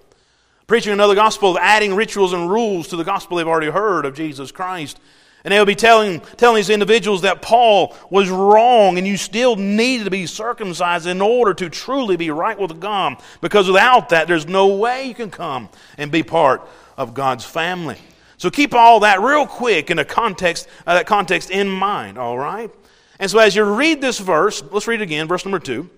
preaching 0.70 0.94
another 0.94 1.16
gospel, 1.16 1.52
of 1.52 1.58
adding 1.58 1.96
rituals 1.96 2.32
and 2.32 2.50
rules 2.50 2.88
to 2.88 2.96
the 2.96 3.04
gospel 3.04 3.38
they've 3.38 3.48
already 3.48 3.72
heard 3.72 4.06
of 4.06 4.16
Jesus 4.16 4.52
Christ. 4.52 5.00
And 5.44 5.54
they'll 5.54 5.66
be 5.66 5.76
telling, 5.76 6.20
telling 6.38 6.58
these 6.58 6.70
individuals 6.70 7.22
that 7.22 7.42
Paul 7.42 7.96
was 8.10 8.30
wrong 8.30 8.98
and 8.98 9.08
you 9.08 9.18
still 9.18 9.56
needed 9.56 10.04
to 10.04 10.12
be 10.12 10.26
circumcised 10.26 11.08
in 11.08 11.22
order 11.22 11.54
to 11.54 11.70
truly 11.70 12.18
be 12.18 12.30
right 12.30 12.60
with 12.60 12.80
God. 12.80 13.22
Because 13.42 13.68
without 13.68 14.10
that, 14.10 14.28
there's 14.28 14.48
no 14.48 14.68
way 14.68 15.08
you 15.08 15.14
can 15.14 15.32
come 15.32 15.70
and 15.98 16.12
be 16.12 16.24
part 16.24 16.68
of 16.98 17.14
God's 17.14 17.46
family. 17.46 17.98
So 18.38 18.50
keep 18.50 18.74
all 18.74 19.00
that 19.02 19.22
real 19.22 19.48
quick 19.48 19.90
in 19.90 19.98
the 19.98 20.06
context, 20.06 20.68
uh, 20.86 20.94
that 20.94 21.08
context 21.08 21.50
in 21.50 21.68
mind, 21.68 22.18
all 22.18 22.38
right? 22.38 22.70
And 23.18 23.32
so 23.32 23.40
as 23.40 23.56
you 23.56 23.64
read 23.64 24.02
this 24.02 24.20
verse, 24.20 24.62
let's 24.72 24.88
read 24.88 25.02
it 25.02 25.04
again, 25.04 25.28
verse 25.28 25.46
number 25.46 25.60
two. 25.60 25.90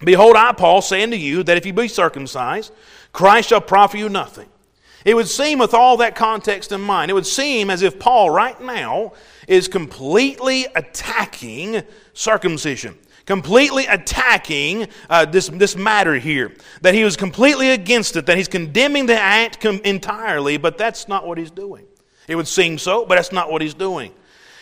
Behold, 0.00 0.36
I, 0.36 0.52
Paul, 0.52 0.82
say 0.82 1.02
unto 1.02 1.16
you 1.16 1.42
that 1.44 1.56
if 1.56 1.64
you 1.64 1.72
be 1.72 1.88
circumcised, 1.88 2.72
Christ 3.16 3.48
shall 3.48 3.62
profit 3.62 3.98
you 3.98 4.10
nothing. 4.10 4.46
It 5.02 5.14
would 5.14 5.26
seem, 5.26 5.58
with 5.58 5.72
all 5.72 5.96
that 5.96 6.14
context 6.14 6.70
in 6.70 6.82
mind, 6.82 7.10
it 7.10 7.14
would 7.14 7.26
seem 7.26 7.70
as 7.70 7.80
if 7.80 7.98
Paul 7.98 8.28
right 8.28 8.60
now 8.60 9.14
is 9.48 9.68
completely 9.68 10.66
attacking 10.76 11.82
circumcision, 12.12 12.94
completely 13.24 13.86
attacking 13.86 14.88
uh, 15.08 15.24
this, 15.24 15.48
this 15.48 15.76
matter 15.76 16.16
here. 16.16 16.52
That 16.82 16.92
he 16.92 17.04
was 17.04 17.16
completely 17.16 17.70
against 17.70 18.16
it, 18.16 18.26
that 18.26 18.36
he's 18.36 18.48
condemning 18.48 19.06
the 19.06 19.18
act 19.18 19.62
com- 19.62 19.80
entirely, 19.82 20.58
but 20.58 20.76
that's 20.76 21.08
not 21.08 21.26
what 21.26 21.38
he's 21.38 21.50
doing. 21.50 21.86
It 22.28 22.34
would 22.34 22.46
seem 22.46 22.76
so, 22.76 23.06
but 23.06 23.14
that's 23.14 23.32
not 23.32 23.50
what 23.50 23.62
he's 23.62 23.72
doing. 23.72 24.12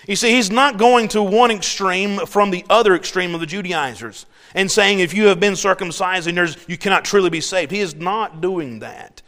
You 0.07 0.15
see, 0.15 0.31
he's 0.31 0.53
not 0.53 0.79
going 0.79 1.09
to 1.09 1.25
one 1.25 1.51
extreme 1.51 2.25
from 2.25 2.53
the 2.53 2.65
other 2.71 2.95
extreme 2.95 3.35
of 3.35 3.41
the 3.41 3.47
Judaizers 3.47 4.27
and 4.55 4.71
saying 4.71 5.01
if 5.01 5.13
you 5.13 5.27
have 5.27 5.41
been 5.41 5.57
circumcised 5.57 6.29
and 6.29 6.57
you 6.69 6.79
cannot 6.79 7.05
truly 7.05 7.31
be 7.31 7.41
saved. 7.41 7.71
He 7.71 7.81
is 7.81 7.95
not 7.95 8.41
doing 8.41 8.79
that. 8.79 9.23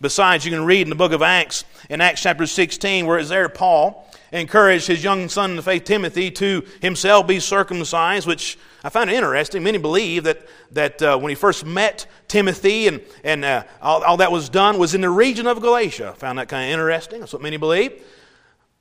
Besides, 0.00 0.44
you 0.44 0.52
can 0.52 0.64
read 0.64 0.82
in 0.82 0.90
the 0.90 0.94
book 0.94 1.10
of 1.10 1.22
Acts, 1.22 1.64
in 1.90 2.00
Acts 2.00 2.22
chapter 2.22 2.46
16, 2.46 3.04
where 3.04 3.18
it's 3.18 3.30
there 3.30 3.48
Paul 3.48 4.08
encouraged 4.30 4.86
his 4.86 5.02
young 5.02 5.28
son 5.28 5.50
in 5.50 5.56
the 5.56 5.62
faith, 5.62 5.84
Timothy, 5.84 6.30
to 6.30 6.64
himself 6.80 7.26
be 7.26 7.40
circumcised, 7.40 8.26
which 8.26 8.58
I 8.84 8.90
found 8.90 9.10
interesting. 9.10 9.62
Many 9.62 9.78
believe 9.78 10.24
that, 10.24 10.46
that 10.72 11.02
uh, 11.02 11.18
when 11.18 11.30
he 11.30 11.34
first 11.34 11.64
met 11.66 12.06
Timothy 12.28 12.86
and, 12.86 13.00
and 13.24 13.44
uh, 13.44 13.64
all, 13.80 14.04
all 14.04 14.16
that 14.18 14.30
was 14.30 14.48
done 14.48 14.78
was 14.78 14.94
in 14.94 15.00
the 15.00 15.10
region 15.10 15.46
of 15.46 15.60
Galatia. 15.60 16.12
I 16.14 16.18
found 16.18 16.38
that 16.38 16.48
kind 16.48 16.66
of 16.66 16.72
interesting. 16.72 17.20
That's 17.20 17.32
what 17.32 17.42
many 17.42 17.56
believe. 17.56 18.04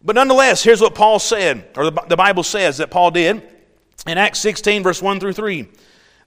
But 0.03 0.15
nonetheless, 0.15 0.63
here's 0.63 0.81
what 0.81 0.93
Paul 0.93 1.17
said, 1.17 1.67
or 1.75 1.89
the, 1.89 2.01
the 2.09 2.15
Bible 2.15 2.43
says 2.43 2.77
that 2.77 2.91
Paul 2.91 3.09
did 3.11 3.41
in 4.07 4.17
Acts 4.17 4.39
16, 4.39 4.83
verse 4.83 5.01
1 5.01 5.19
through 5.19 5.33
3. 5.33 5.67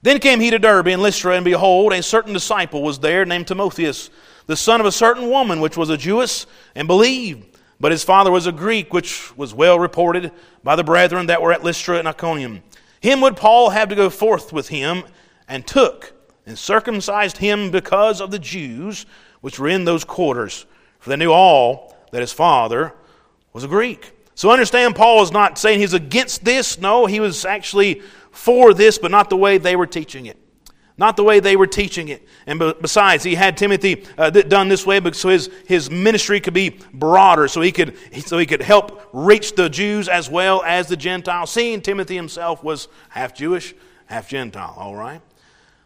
Then 0.03 0.19
came 0.19 0.39
he 0.39 0.49
to 0.49 0.59
Derbe 0.59 0.87
and 0.87 1.01
Lystra, 1.01 1.35
and 1.35 1.45
behold, 1.45 1.93
a 1.93 2.01
certain 2.01 2.33
disciple 2.33 2.81
was 2.81 2.99
there 2.99 3.25
named 3.25 3.47
Timotheus, 3.47 4.09
the 4.47 4.55
son 4.55 4.79
of 4.79 4.85
a 4.85 4.91
certain 4.91 5.29
woman 5.29 5.61
which 5.61 5.77
was 5.77 5.89
a 5.89 5.97
Jewess, 5.97 6.47
and 6.75 6.87
believed. 6.87 7.57
But 7.79 7.91
his 7.91 8.03
father 8.03 8.31
was 8.31 8.47
a 8.47 8.51
Greek, 8.51 8.93
which 8.93 9.35
was 9.35 9.53
well 9.53 9.79
reported 9.79 10.31
by 10.63 10.75
the 10.75 10.83
brethren 10.83 11.27
that 11.27 11.41
were 11.41 11.51
at 11.51 11.63
Lystra 11.63 11.97
and 11.97 12.07
Iconium. 12.07 12.63
Him 12.99 13.21
would 13.21 13.35
Paul 13.35 13.71
have 13.71 13.89
to 13.89 13.95
go 13.95 14.09
forth 14.09 14.53
with 14.53 14.69
him, 14.69 15.03
and 15.47 15.67
took 15.67 16.13
and 16.45 16.57
circumcised 16.57 17.37
him 17.37 17.71
because 17.71 18.21
of 18.21 18.31
the 18.31 18.39
Jews 18.39 19.05
which 19.41 19.59
were 19.59 19.67
in 19.67 19.85
those 19.85 20.03
quarters, 20.03 20.65
for 20.99 21.09
they 21.09 21.15
knew 21.15 21.31
all 21.31 21.95
that 22.11 22.21
his 22.21 22.31
father 22.31 22.93
was 23.53 23.63
a 23.63 23.67
Greek. 23.67 24.13
So 24.41 24.49
understand, 24.49 24.95
Paul 24.95 25.21
is 25.21 25.31
not 25.31 25.59
saying 25.59 25.81
he's 25.81 25.93
against 25.93 26.43
this. 26.43 26.79
No, 26.79 27.05
he 27.05 27.19
was 27.19 27.45
actually 27.45 28.01
for 28.31 28.73
this, 28.73 28.97
but 28.97 29.11
not 29.11 29.29
the 29.29 29.37
way 29.37 29.59
they 29.59 29.75
were 29.75 29.85
teaching 29.85 30.25
it. 30.25 30.35
Not 30.97 31.15
the 31.15 31.23
way 31.23 31.39
they 31.39 31.55
were 31.55 31.67
teaching 31.67 32.07
it. 32.07 32.27
And 32.47 32.57
besides, 32.81 33.23
he 33.23 33.35
had 33.35 33.55
Timothy 33.55 34.03
uh, 34.17 34.31
done 34.31 34.67
this 34.67 34.83
way 34.83 34.99
so 35.11 35.29
his, 35.29 35.51
his 35.67 35.91
ministry 35.91 36.41
could 36.41 36.55
be 36.55 36.79
broader, 36.91 37.47
so 37.47 37.61
he, 37.61 37.71
could, 37.71 37.95
so 38.25 38.39
he 38.39 38.47
could 38.47 38.63
help 38.63 39.07
reach 39.13 39.53
the 39.53 39.69
Jews 39.69 40.09
as 40.09 40.27
well 40.27 40.63
as 40.63 40.87
the 40.87 40.97
Gentiles. 40.97 41.51
Seeing 41.51 41.79
Timothy 41.79 42.15
himself 42.15 42.63
was 42.63 42.87
half 43.09 43.35
Jewish, 43.35 43.75
half 44.07 44.27
Gentile, 44.27 44.73
all 44.75 44.95
right? 44.95 45.21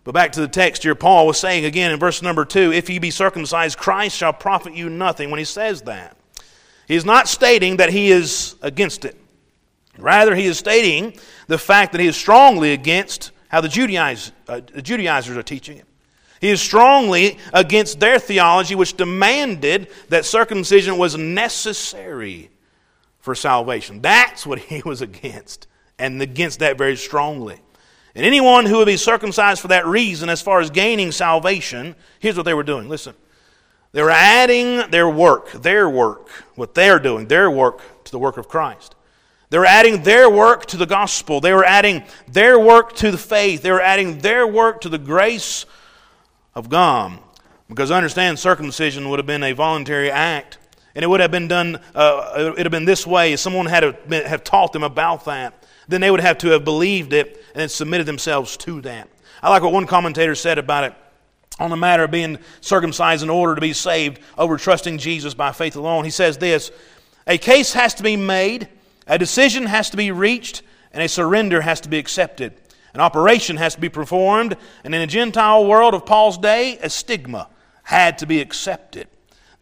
But 0.05 0.13
back 0.13 0.31
to 0.31 0.39
the 0.39 0.47
text 0.47 0.83
here, 0.83 0.95
Paul 0.95 1.27
was 1.27 1.37
saying 1.37 1.65
again 1.65 1.91
in 1.91 1.99
verse 1.99 2.21
number 2.21 2.45
two 2.45 2.71
if 2.71 2.89
ye 2.89 2.99
be 2.99 3.11
circumcised, 3.11 3.77
Christ 3.77 4.15
shall 4.15 4.31
profit 4.31 4.75
you 4.75 4.89
nothing 4.89 5.29
when 5.29 5.39
he 5.39 5.45
says 5.45 5.81
that. 5.81 6.15
He 6.87 6.95
is 6.95 7.05
not 7.05 7.27
stating 7.27 7.77
that 7.77 7.89
he 7.89 8.11
is 8.11 8.55
against 8.61 9.05
it. 9.05 9.17
Rather, 9.97 10.35
he 10.35 10.45
is 10.45 10.57
stating 10.57 11.17
the 11.47 11.57
fact 11.57 11.91
that 11.93 12.01
he 12.01 12.07
is 12.07 12.15
strongly 12.15 12.73
against 12.73 13.31
how 13.47 13.61
the, 13.61 13.67
Judaiz, 13.67 14.31
uh, 14.47 14.61
the 14.73 14.81
Judaizers 14.81 15.37
are 15.37 15.43
teaching 15.43 15.77
it. 15.77 15.85
He 16.41 16.49
is 16.49 16.61
strongly 16.61 17.37
against 17.53 17.99
their 17.99 18.19
theology, 18.19 18.75
which 18.75 18.97
demanded 18.97 19.87
that 20.09 20.25
circumcision 20.25 20.97
was 20.97 21.17
necessary 21.17 22.49
for 23.19 23.33
salvation. 23.33 24.01
That's 24.01 24.45
what 24.45 24.59
he 24.59 24.81
was 24.85 25.01
against, 25.01 25.67
and 25.97 26.21
against 26.21 26.59
that 26.59 26.77
very 26.77 26.97
strongly. 26.97 27.59
And 28.13 28.25
anyone 28.25 28.65
who 28.65 28.77
would 28.77 28.85
be 28.85 28.97
circumcised 28.97 29.61
for 29.61 29.69
that 29.69 29.85
reason, 29.85 30.29
as 30.29 30.41
far 30.41 30.59
as 30.59 30.69
gaining 30.69 31.11
salvation, 31.11 31.95
here's 32.19 32.37
what 32.37 32.43
they 32.43 32.53
were 32.53 32.63
doing. 32.63 32.87
Listen. 32.87 33.13
They 33.95 34.03
were 34.03 34.11
adding 34.11 34.91
their 34.91 35.07
work, 35.07 35.53
their 35.53 35.89
work, 35.89 36.27
what 36.55 36.75
they're 36.75 36.99
doing, 36.99 37.27
their 37.27 37.49
work 37.49 37.79
to 38.03 38.11
the 38.11 38.19
work 38.19 38.35
of 38.35 38.49
Christ. 38.49 38.93
They 39.51 39.57
were 39.57 39.65
adding 39.65 40.03
their 40.03 40.29
work 40.29 40.65
to 40.65 40.75
the 40.75 40.85
gospel. 40.85 41.39
They 41.39 41.53
were 41.53 41.63
adding 41.63 42.03
their 42.27 42.59
work 42.59 42.93
to 42.97 43.09
the 43.09 43.17
faith. 43.17 43.61
They 43.61 43.71
were 43.71 43.79
adding 43.79 44.17
their 44.17 44.45
work 44.45 44.81
to 44.81 44.89
the 44.89 44.97
grace 44.97 45.65
of 46.53 46.67
God. 46.67 47.19
Because 47.69 47.89
understand, 47.89 48.37
circumcision 48.37 49.09
would 49.09 49.19
have 49.19 49.25
been 49.25 49.43
a 49.43 49.53
voluntary 49.53 50.11
act. 50.11 50.57
And 50.93 51.01
it 51.01 51.07
would 51.07 51.21
have 51.21 51.31
been 51.31 51.47
done, 51.47 51.79
uh, 51.95 52.33
it 52.35 52.57
would 52.57 52.65
have 52.65 52.71
been 52.71 52.83
this 52.83 53.07
way. 53.07 53.31
If 53.31 53.39
someone 53.39 53.65
had 53.67 53.83
have, 53.83 54.25
have 54.25 54.43
taught 54.43 54.73
them 54.73 54.83
about 54.83 55.23
that, 55.23 55.65
then 55.87 56.01
they 56.01 56.11
would 56.11 56.19
have 56.19 56.37
to 56.39 56.49
have 56.49 56.65
believed 56.65 57.13
it 57.13 57.41
and 57.55 57.71
submitted 57.71 58.07
themselves 58.07 58.57
to 58.57 58.81
that. 58.81 59.07
I 59.41 59.49
like 59.49 59.63
what 59.63 59.71
one 59.71 59.87
commentator 59.87 60.35
said 60.35 60.57
about 60.57 60.83
it 60.83 60.95
on 61.59 61.69
the 61.69 61.77
matter 61.77 62.03
of 62.03 62.11
being 62.11 62.37
circumcised 62.61 63.23
in 63.23 63.29
order 63.29 63.55
to 63.55 63.61
be 63.61 63.73
saved 63.73 64.19
over 64.37 64.57
trusting 64.57 64.97
Jesus 64.97 65.33
by 65.33 65.51
faith 65.51 65.75
alone. 65.75 66.03
He 66.03 66.11
says 66.11 66.37
this 66.37 66.71
A 67.27 67.37
case 67.37 67.73
has 67.73 67.93
to 67.95 68.03
be 68.03 68.17
made 68.17 68.67
a 69.07 69.17
decision 69.17 69.67
has 69.67 69.89
to 69.91 69.97
be 69.97 70.11
reached, 70.11 70.63
and 70.91 71.03
a 71.03 71.07
surrender 71.07 71.61
has 71.61 71.81
to 71.81 71.89
be 71.89 71.99
accepted. 71.99 72.53
An 72.93 73.01
operation 73.01 73.57
has 73.57 73.75
to 73.75 73.81
be 73.81 73.89
performed, 73.89 74.55
and 74.83 74.95
in 74.95 75.01
the 75.01 75.07
Gentile 75.07 75.65
world 75.65 75.93
of 75.93 76.05
Paul's 76.05 76.37
day, 76.37 76.79
a 76.81 76.89
stigma 76.89 77.49
had 77.83 78.17
to 78.19 78.25
be 78.25 78.39
accepted. 78.41 79.07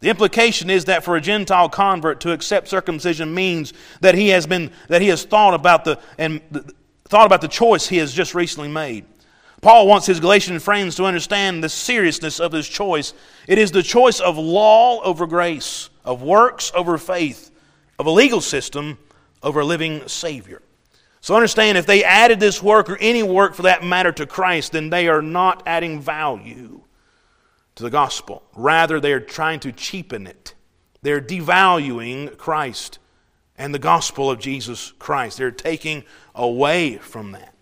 The 0.00 0.08
implication 0.08 0.70
is 0.70 0.86
that 0.86 1.04
for 1.04 1.16
a 1.16 1.20
Gentile 1.20 1.68
convert 1.68 2.20
to 2.20 2.32
accept 2.32 2.68
circumcision 2.68 3.34
means 3.34 3.72
that 4.00 4.14
he 4.14 4.28
has 4.28 4.46
been 4.46 4.70
that 4.88 5.02
he 5.02 5.08
has 5.08 5.24
thought 5.24 5.54
about 5.54 5.84
the 5.84 5.98
and 6.18 6.40
thought 7.06 7.26
about 7.26 7.40
the 7.40 7.48
choice 7.48 7.88
he 7.88 7.96
has 7.98 8.12
just 8.12 8.34
recently 8.34 8.68
made. 8.68 9.04
Paul 9.64 9.86
wants 9.86 10.06
his 10.06 10.20
Galatian 10.20 10.58
friends 10.58 10.94
to 10.96 11.06
understand 11.06 11.64
the 11.64 11.70
seriousness 11.70 12.38
of 12.38 12.52
his 12.52 12.68
choice. 12.68 13.14
It 13.48 13.56
is 13.56 13.70
the 13.70 13.82
choice 13.82 14.20
of 14.20 14.36
law 14.36 15.00
over 15.00 15.26
grace, 15.26 15.88
of 16.04 16.20
works 16.20 16.70
over 16.74 16.98
faith, 16.98 17.50
of 17.98 18.04
a 18.04 18.10
legal 18.10 18.42
system 18.42 18.98
over 19.42 19.60
a 19.60 19.64
living 19.64 20.06
Savior. 20.06 20.60
So 21.22 21.34
understand 21.34 21.78
if 21.78 21.86
they 21.86 22.04
added 22.04 22.40
this 22.40 22.62
work 22.62 22.90
or 22.90 22.98
any 22.98 23.22
work 23.22 23.54
for 23.54 23.62
that 23.62 23.82
matter 23.82 24.12
to 24.12 24.26
Christ, 24.26 24.72
then 24.72 24.90
they 24.90 25.08
are 25.08 25.22
not 25.22 25.62
adding 25.64 25.98
value 25.98 26.82
to 27.76 27.82
the 27.82 27.88
gospel. 27.88 28.42
Rather, 28.54 29.00
they 29.00 29.14
are 29.14 29.18
trying 29.18 29.60
to 29.60 29.72
cheapen 29.72 30.26
it. 30.26 30.52
They're 31.00 31.22
devaluing 31.22 32.36
Christ 32.36 32.98
and 33.56 33.74
the 33.74 33.78
gospel 33.78 34.30
of 34.30 34.38
Jesus 34.38 34.92
Christ. 34.98 35.38
They're 35.38 35.50
taking 35.50 36.04
away 36.34 36.98
from 36.98 37.32
that. 37.32 37.54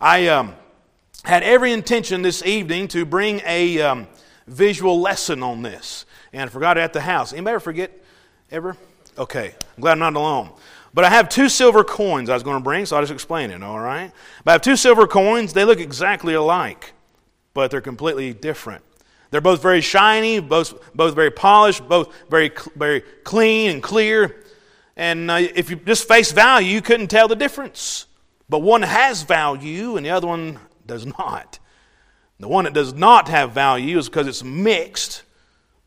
I 0.00 0.26
um, 0.26 0.56
had 1.24 1.42
every 1.42 1.72
intention 1.72 2.22
this 2.22 2.44
evening 2.44 2.88
to 2.88 3.04
bring 3.04 3.42
a 3.44 3.80
um, 3.80 4.08
visual 4.46 5.00
lesson 5.00 5.42
on 5.42 5.62
this, 5.62 6.06
and 6.32 6.42
I 6.42 6.46
forgot 6.48 6.78
it 6.78 6.80
at 6.80 6.92
the 6.92 7.00
house. 7.00 7.32
Anybody 7.32 7.54
ever 7.54 7.60
forget? 7.60 8.04
Ever? 8.50 8.76
Okay, 9.18 9.54
I'm 9.76 9.80
glad 9.80 9.92
I'm 9.92 9.98
not 9.98 10.16
alone. 10.16 10.50
But 10.92 11.04
I 11.04 11.10
have 11.10 11.28
two 11.28 11.48
silver 11.48 11.84
coins 11.84 12.28
I 12.28 12.34
was 12.34 12.42
going 12.42 12.56
to 12.56 12.62
bring, 12.62 12.84
so 12.84 12.96
I'll 12.96 13.02
just 13.02 13.12
explain 13.12 13.50
it, 13.50 13.62
all 13.62 13.78
right? 13.78 14.10
But 14.44 14.50
I 14.50 14.54
have 14.54 14.62
two 14.62 14.76
silver 14.76 15.06
coins. 15.06 15.52
They 15.52 15.64
look 15.64 15.78
exactly 15.78 16.34
alike, 16.34 16.92
but 17.54 17.70
they're 17.70 17.80
completely 17.80 18.32
different. 18.32 18.82
They're 19.30 19.40
both 19.40 19.62
very 19.62 19.80
shiny, 19.80 20.40
both, 20.40 20.94
both 20.94 21.14
very 21.14 21.30
polished, 21.30 21.88
both 21.88 22.12
very, 22.28 22.50
very 22.74 23.02
clean 23.22 23.70
and 23.70 23.82
clear. 23.82 24.44
And 24.96 25.30
uh, 25.30 25.34
if 25.54 25.70
you 25.70 25.76
just 25.76 26.08
face 26.08 26.32
value, 26.32 26.72
you 26.72 26.82
couldn't 26.82 27.08
tell 27.08 27.28
the 27.28 27.36
difference. 27.36 28.06
But 28.48 28.62
one 28.62 28.82
has 28.82 29.22
value 29.22 29.96
and 29.96 30.04
the 30.04 30.10
other 30.10 30.26
one 30.26 30.58
does 30.90 31.06
not. 31.06 31.58
The 32.38 32.48
one 32.48 32.64
that 32.64 32.74
does 32.74 32.92
not 32.92 33.28
have 33.28 33.52
value 33.52 33.98
is 33.98 34.08
because 34.08 34.26
it's 34.26 34.44
mixed 34.44 35.22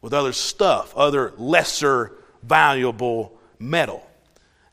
with 0.01 0.13
other 0.13 0.33
stuff, 0.33 0.95
other 0.95 1.33
lesser 1.38 2.13
valuable 2.41 3.38
metal 3.60 4.05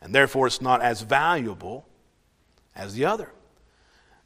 and 0.00 0.14
therefore 0.14 0.46
it's 0.46 0.60
not 0.60 0.82
as 0.82 1.02
valuable 1.02 1.86
as 2.74 2.94
the 2.94 3.04
other. 3.04 3.30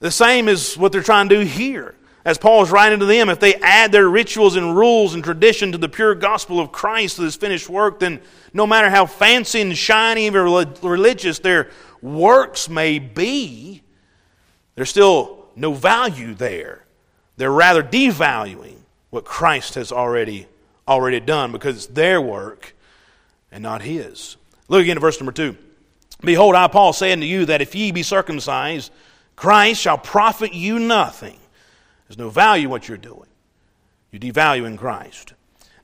The 0.00 0.10
same 0.10 0.48
is 0.48 0.76
what 0.76 0.92
they're 0.92 1.02
trying 1.02 1.28
to 1.28 1.40
do 1.40 1.44
here. 1.44 1.94
As 2.24 2.38
Paul 2.38 2.62
is 2.62 2.70
writing 2.70 3.00
to 3.00 3.06
them, 3.06 3.28
if 3.28 3.38
they 3.38 3.54
add 3.56 3.92
their 3.92 4.08
rituals 4.08 4.56
and 4.56 4.74
rules 4.74 5.14
and 5.14 5.22
tradition 5.22 5.72
to 5.72 5.78
the 5.78 5.88
pure 5.88 6.14
gospel 6.14 6.58
of 6.58 6.72
Christ, 6.72 7.16
to 7.16 7.22
this 7.22 7.36
finished 7.36 7.68
work, 7.68 7.98
then 8.00 8.20
no 8.54 8.66
matter 8.66 8.88
how 8.88 9.04
fancy 9.04 9.60
and 9.60 9.76
shiny 9.76 10.26
and 10.26 10.34
religious 10.34 11.38
their 11.40 11.70
works 12.00 12.68
may 12.68 12.98
be, 12.98 13.82
they're 14.74 14.86
still 14.86 15.43
no 15.56 15.72
value 15.72 16.34
there. 16.34 16.84
They're 17.36 17.50
rather 17.50 17.82
devaluing 17.82 18.76
what 19.10 19.24
Christ 19.24 19.74
has 19.74 19.92
already, 19.92 20.46
already 20.86 21.20
done 21.20 21.52
because 21.52 21.76
it's 21.76 21.86
their 21.86 22.20
work 22.20 22.74
and 23.50 23.62
not 23.62 23.82
his. 23.82 24.36
Look 24.68 24.82
again 24.82 24.96
at 24.96 25.00
verse 25.00 25.20
number 25.20 25.32
two. 25.32 25.56
Behold, 26.20 26.54
I, 26.54 26.68
Paul, 26.68 26.92
say 26.92 27.12
unto 27.12 27.26
you 27.26 27.46
that 27.46 27.60
if 27.60 27.74
ye 27.74 27.92
be 27.92 28.02
circumcised, 28.02 28.92
Christ 29.36 29.80
shall 29.80 29.98
profit 29.98 30.54
you 30.54 30.78
nothing. 30.78 31.38
There's 32.08 32.18
no 32.18 32.30
value 32.30 32.68
what 32.68 32.88
you're 32.88 32.98
doing. 32.98 33.26
You're 34.10 34.20
devaluing 34.20 34.78
Christ. 34.78 35.34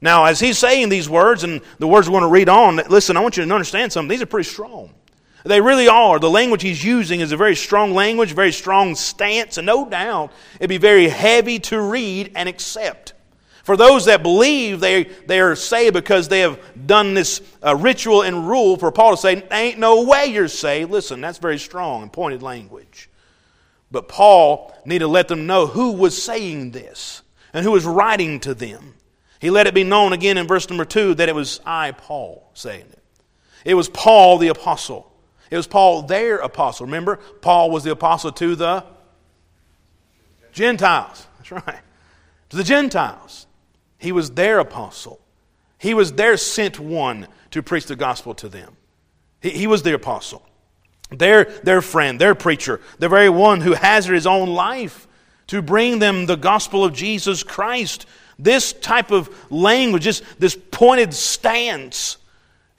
Now, 0.00 0.24
as 0.24 0.40
he's 0.40 0.58
saying 0.58 0.88
these 0.88 1.08
words, 1.08 1.44
and 1.44 1.60
the 1.78 1.86
words 1.86 2.08
we're 2.08 2.20
going 2.20 2.30
to 2.30 2.34
read 2.34 2.48
on, 2.48 2.76
listen, 2.88 3.16
I 3.16 3.20
want 3.20 3.36
you 3.36 3.44
to 3.44 3.54
understand 3.54 3.92
something. 3.92 4.08
These 4.08 4.22
are 4.22 4.26
pretty 4.26 4.48
strong. 4.48 4.94
They 5.44 5.60
really 5.60 5.88
are. 5.88 6.18
The 6.18 6.30
language 6.30 6.62
he's 6.62 6.84
using 6.84 7.20
is 7.20 7.32
a 7.32 7.36
very 7.36 7.56
strong 7.56 7.94
language, 7.94 8.32
very 8.32 8.52
strong 8.52 8.94
stance, 8.94 9.56
and 9.56 9.66
no 9.66 9.88
doubt 9.88 10.32
it'd 10.56 10.68
be 10.68 10.78
very 10.78 11.08
heavy 11.08 11.58
to 11.60 11.80
read 11.80 12.32
and 12.34 12.48
accept. 12.48 13.14
For 13.64 13.76
those 13.76 14.06
that 14.06 14.22
believe, 14.22 14.80
they, 14.80 15.04
they 15.04 15.40
are 15.40 15.54
saved 15.54 15.94
because 15.94 16.28
they 16.28 16.40
have 16.40 16.58
done 16.86 17.14
this 17.14 17.40
uh, 17.64 17.76
ritual 17.76 18.22
and 18.22 18.48
rule 18.48 18.76
for 18.76 18.90
Paul 18.90 19.12
to 19.12 19.16
say, 19.16 19.42
ain't 19.50 19.78
no 19.78 20.04
way 20.04 20.26
you're 20.26 20.48
saved. 20.48 20.90
Listen, 20.90 21.20
that's 21.20 21.38
very 21.38 21.58
strong 21.58 22.02
and 22.02 22.12
pointed 22.12 22.42
language. 22.42 23.08
But 23.90 24.08
Paul 24.08 24.74
needed 24.84 25.04
to 25.04 25.08
let 25.08 25.28
them 25.28 25.46
know 25.46 25.66
who 25.66 25.92
was 25.92 26.20
saying 26.20 26.70
this 26.70 27.22
and 27.52 27.64
who 27.64 27.72
was 27.72 27.84
writing 27.84 28.40
to 28.40 28.54
them. 28.54 28.94
He 29.40 29.50
let 29.50 29.66
it 29.66 29.74
be 29.74 29.84
known 29.84 30.12
again 30.12 30.38
in 30.38 30.46
verse 30.46 30.68
number 30.68 30.84
two 30.84 31.14
that 31.14 31.28
it 31.28 31.34
was 31.34 31.60
I, 31.64 31.92
Paul, 31.92 32.50
saying 32.54 32.86
it. 32.90 33.02
It 33.64 33.74
was 33.74 33.88
Paul 33.88 34.38
the 34.38 34.48
apostle. 34.48 35.09
It 35.50 35.56
was 35.56 35.66
Paul 35.66 36.02
their 36.02 36.38
apostle. 36.38 36.86
Remember, 36.86 37.16
Paul 37.40 37.70
was 37.70 37.84
the 37.84 37.90
apostle 37.90 38.32
to 38.32 38.54
the 38.54 38.84
Gentiles. 40.52 41.26
That's 41.38 41.52
right. 41.52 41.80
To 42.50 42.56
the 42.56 42.64
Gentiles. 42.64 43.46
He 43.98 44.12
was 44.12 44.30
their 44.30 44.60
apostle. 44.60 45.20
He 45.78 45.94
was 45.94 46.12
their 46.12 46.36
sent 46.36 46.78
one 46.78 47.26
to 47.50 47.62
preach 47.62 47.86
the 47.86 47.96
gospel 47.96 48.34
to 48.36 48.48
them. 48.48 48.76
He, 49.40 49.50
he 49.50 49.66
was 49.66 49.82
their 49.82 49.96
apostle, 49.96 50.42
their, 51.10 51.44
their 51.44 51.82
friend, 51.82 52.20
their 52.20 52.34
preacher, 52.34 52.80
the 52.98 53.08
very 53.08 53.28
one 53.28 53.60
who 53.60 53.72
hazarded 53.72 54.14
his 54.14 54.26
own 54.26 54.48
life 54.50 55.08
to 55.48 55.62
bring 55.62 55.98
them 55.98 56.26
the 56.26 56.36
gospel 56.36 56.84
of 56.84 56.94
Jesus 56.94 57.42
Christ. 57.42 58.06
This 58.38 58.72
type 58.72 59.10
of 59.10 59.34
language, 59.50 60.04
this, 60.04 60.22
this 60.38 60.56
pointed 60.70 61.12
stance, 61.12 62.18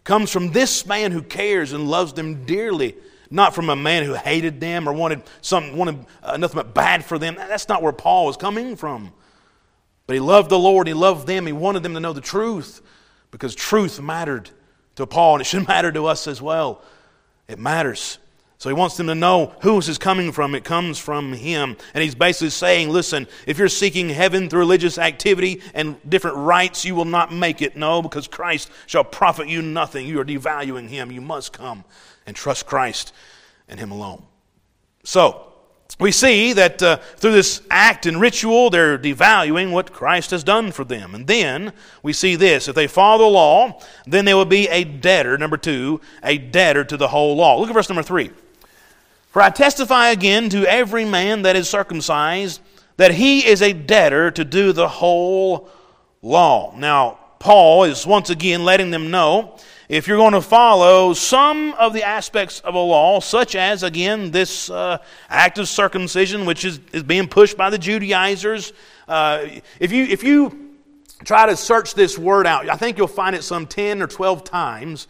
comes 0.03 0.31
from 0.31 0.51
this 0.51 0.85
man 0.85 1.11
who 1.11 1.21
cares 1.21 1.73
and 1.73 1.89
loves 1.89 2.13
them 2.13 2.45
dearly, 2.45 2.95
not 3.29 3.53
from 3.53 3.69
a 3.69 3.75
man 3.75 4.03
who 4.03 4.13
hated 4.13 4.59
them 4.59 4.87
or 4.87 4.93
wanted, 4.93 5.21
some, 5.41 5.77
wanted 5.77 6.05
uh, 6.23 6.37
nothing 6.37 6.55
but 6.55 6.73
bad 6.73 7.05
for 7.05 7.19
them. 7.19 7.35
That's 7.35 7.69
not 7.69 7.81
where 7.81 7.93
Paul 7.93 8.25
was 8.25 8.37
coming 8.37 8.75
from. 8.75 9.13
But 10.07 10.15
he 10.15 10.19
loved 10.19 10.49
the 10.49 10.59
Lord, 10.59 10.87
he 10.87 10.93
loved 10.93 11.27
them, 11.27 11.45
he 11.45 11.53
wanted 11.53 11.83
them 11.83 11.93
to 11.93 11.99
know 11.99 12.13
the 12.13 12.21
truth 12.21 12.81
because 13.29 13.55
truth 13.55 14.01
mattered 14.01 14.49
to 14.95 15.07
Paul, 15.07 15.35
and 15.35 15.41
it 15.41 15.45
should 15.45 15.67
matter 15.67 15.91
to 15.91 16.07
us 16.07 16.27
as 16.27 16.41
well. 16.41 16.83
It 17.47 17.59
matters. 17.59 18.17
So 18.61 18.69
he 18.69 18.75
wants 18.75 18.95
them 18.95 19.07
to 19.07 19.15
know 19.15 19.55
who 19.61 19.77
this 19.77 19.87
is 19.87 19.97
coming 19.97 20.31
from. 20.31 20.53
It 20.53 20.63
comes 20.63 20.99
from 20.99 21.33
him. 21.33 21.75
And 21.95 22.03
he's 22.03 22.13
basically 22.13 22.51
saying, 22.51 22.89
listen, 22.89 23.27
if 23.47 23.57
you're 23.57 23.67
seeking 23.67 24.07
heaven 24.07 24.49
through 24.49 24.59
religious 24.59 24.99
activity 24.99 25.63
and 25.73 25.97
different 26.07 26.37
rites, 26.37 26.85
you 26.85 26.93
will 26.93 27.05
not 27.05 27.33
make 27.33 27.63
it. 27.63 27.75
No, 27.75 28.03
because 28.03 28.27
Christ 28.27 28.69
shall 28.85 29.03
profit 29.03 29.47
you 29.47 29.63
nothing. 29.63 30.05
You 30.05 30.19
are 30.19 30.23
devaluing 30.23 30.89
him. 30.89 31.11
You 31.11 31.21
must 31.21 31.53
come 31.53 31.85
and 32.27 32.35
trust 32.35 32.67
Christ 32.67 33.13
and 33.67 33.79
him 33.79 33.89
alone. 33.89 34.21
So, 35.03 35.47
we 35.99 36.11
see 36.11 36.53
that 36.53 36.83
uh, 36.83 36.97
through 36.97 37.31
this 37.31 37.63
act 37.71 38.05
and 38.05 38.21
ritual, 38.21 38.69
they're 38.69 38.99
devaluing 38.99 39.71
what 39.71 39.91
Christ 39.91 40.29
has 40.29 40.43
done 40.43 40.71
for 40.71 40.83
them. 40.83 41.15
And 41.15 41.25
then 41.25 41.73
we 42.03 42.13
see 42.13 42.35
this 42.35 42.67
if 42.67 42.75
they 42.75 42.85
follow 42.85 43.23
the 43.23 43.31
law, 43.31 43.81
then 44.05 44.25
they 44.25 44.35
will 44.35 44.45
be 44.45 44.67
a 44.67 44.83
debtor, 44.83 45.39
number 45.39 45.57
two, 45.57 45.99
a 46.21 46.37
debtor 46.37 46.83
to 46.83 46.95
the 46.95 47.07
whole 47.07 47.35
law. 47.35 47.59
Look 47.59 47.67
at 47.67 47.73
verse 47.73 47.89
number 47.89 48.03
three. 48.03 48.29
For 49.31 49.41
I 49.41 49.49
testify 49.49 50.09
again 50.09 50.49
to 50.49 50.69
every 50.69 51.05
man 51.05 51.43
that 51.43 51.55
is 51.55 51.69
circumcised 51.69 52.59
that 52.97 53.13
he 53.13 53.47
is 53.47 53.61
a 53.61 53.71
debtor 53.71 54.31
to 54.31 54.43
do 54.43 54.73
the 54.73 54.89
whole 54.89 55.69
law. 56.21 56.75
Now, 56.77 57.17
Paul 57.39 57.85
is 57.85 58.05
once 58.05 58.29
again 58.29 58.65
letting 58.65 58.91
them 58.91 59.09
know 59.09 59.57
if 59.87 60.05
you're 60.07 60.17
going 60.17 60.33
to 60.33 60.41
follow 60.41 61.13
some 61.13 61.73
of 61.73 61.93
the 61.93 62.03
aspects 62.03 62.59
of 62.59 62.75
a 62.75 62.79
law, 62.79 63.21
such 63.21 63.55
as, 63.55 63.83
again, 63.83 64.31
this 64.31 64.69
uh, 64.69 64.97
act 65.29 65.57
of 65.57 65.67
circumcision, 65.69 66.45
which 66.45 66.65
is, 66.65 66.81
is 66.91 67.03
being 67.03 67.27
pushed 67.27 67.55
by 67.55 67.69
the 67.69 67.77
Judaizers, 67.77 68.73
uh, 69.07 69.47
if, 69.79 69.93
you, 69.93 70.03
if 70.03 70.23
you 70.23 70.75
try 71.23 71.45
to 71.45 71.55
search 71.55 71.93
this 71.93 72.17
word 72.17 72.45
out, 72.47 72.69
I 72.69 72.75
think 72.75 72.97
you'll 72.97 73.07
find 73.07 73.35
it 73.35 73.43
some 73.43 73.65
10 73.65 74.01
or 74.01 74.07
12 74.07 74.43
times 74.43 75.07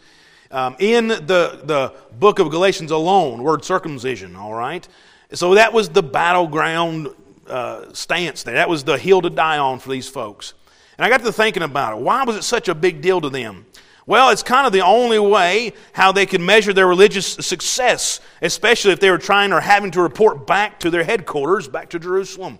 um, 0.51 0.75
in 0.79 1.07
the, 1.07 1.61
the 1.63 1.93
book 2.19 2.39
of 2.39 2.49
Galatians 2.49 2.91
alone, 2.91 3.43
word 3.43 3.63
circumcision, 3.63 4.35
all 4.35 4.53
right? 4.53 4.87
So 5.33 5.55
that 5.55 5.73
was 5.73 5.89
the 5.89 6.03
battleground 6.03 7.09
uh, 7.47 7.93
stance 7.93 8.43
there. 8.43 8.55
That 8.55 8.69
was 8.69 8.83
the 8.83 8.97
hill 8.97 9.21
to 9.21 9.29
die 9.29 9.57
on 9.57 9.79
for 9.79 9.89
these 9.89 10.07
folks. 10.07 10.53
And 10.97 11.05
I 11.05 11.09
got 11.09 11.23
to 11.23 11.31
thinking 11.31 11.63
about 11.63 11.97
it. 11.97 12.01
Why 12.01 12.23
was 12.23 12.35
it 12.35 12.43
such 12.43 12.67
a 12.67 12.75
big 12.75 13.01
deal 13.01 13.21
to 13.21 13.29
them? 13.29 13.65
Well, 14.05 14.29
it's 14.29 14.43
kind 14.43 14.67
of 14.67 14.73
the 14.73 14.81
only 14.81 15.19
way 15.19 15.73
how 15.93 16.11
they 16.11 16.25
could 16.25 16.41
measure 16.41 16.73
their 16.73 16.87
religious 16.87 17.27
success, 17.27 18.19
especially 18.41 18.91
if 18.91 18.99
they 18.99 19.11
were 19.11 19.17
trying 19.17 19.53
or 19.53 19.61
having 19.61 19.91
to 19.91 20.01
report 20.01 20.45
back 20.47 20.79
to 20.81 20.89
their 20.89 21.03
headquarters, 21.03 21.67
back 21.67 21.89
to 21.91 21.99
Jerusalem. 21.99 22.59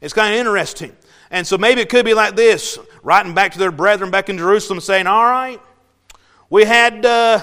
It's 0.00 0.14
kind 0.14 0.32
of 0.32 0.38
interesting. 0.40 0.96
And 1.30 1.46
so 1.46 1.58
maybe 1.58 1.80
it 1.80 1.88
could 1.88 2.04
be 2.04 2.14
like 2.14 2.36
this 2.36 2.78
writing 3.02 3.34
back 3.34 3.52
to 3.52 3.58
their 3.58 3.72
brethren 3.72 4.10
back 4.10 4.30
in 4.30 4.38
Jerusalem 4.38 4.80
saying, 4.80 5.06
All 5.06 5.24
right, 5.24 5.60
we 6.50 6.64
had 6.64 7.04
uh, 7.04 7.42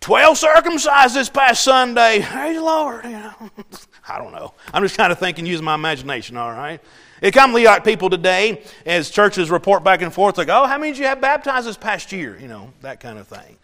12 0.00 0.38
circumcised 0.38 1.14
this 1.14 1.28
past 1.28 1.64
Sunday. 1.64 2.22
Praise 2.22 2.56
the 2.56 2.62
Lord. 2.62 3.04
You 3.04 3.10
know. 3.10 3.50
I 4.08 4.18
don't 4.18 4.32
know. 4.32 4.54
I'm 4.72 4.82
just 4.82 4.96
kind 4.96 5.12
of 5.12 5.18
thinking 5.18 5.46
using 5.46 5.64
my 5.64 5.74
imagination, 5.74 6.36
all 6.36 6.50
right? 6.50 6.80
It 7.20 7.32
comes 7.32 7.54
like 7.54 7.84
people 7.84 8.10
today, 8.10 8.62
as 8.84 9.10
churches 9.10 9.48
report 9.48 9.84
back 9.84 10.02
and 10.02 10.12
forth, 10.12 10.38
like, 10.38 10.48
oh, 10.48 10.66
how 10.66 10.76
many 10.76 10.92
did 10.92 10.98
you 10.98 11.06
have 11.06 11.20
baptized 11.20 11.68
this 11.68 11.76
past 11.76 12.10
year? 12.10 12.36
You 12.40 12.48
know, 12.48 12.72
that 12.80 12.98
kind 12.98 13.16
of 13.16 13.28
thing. 13.28 13.56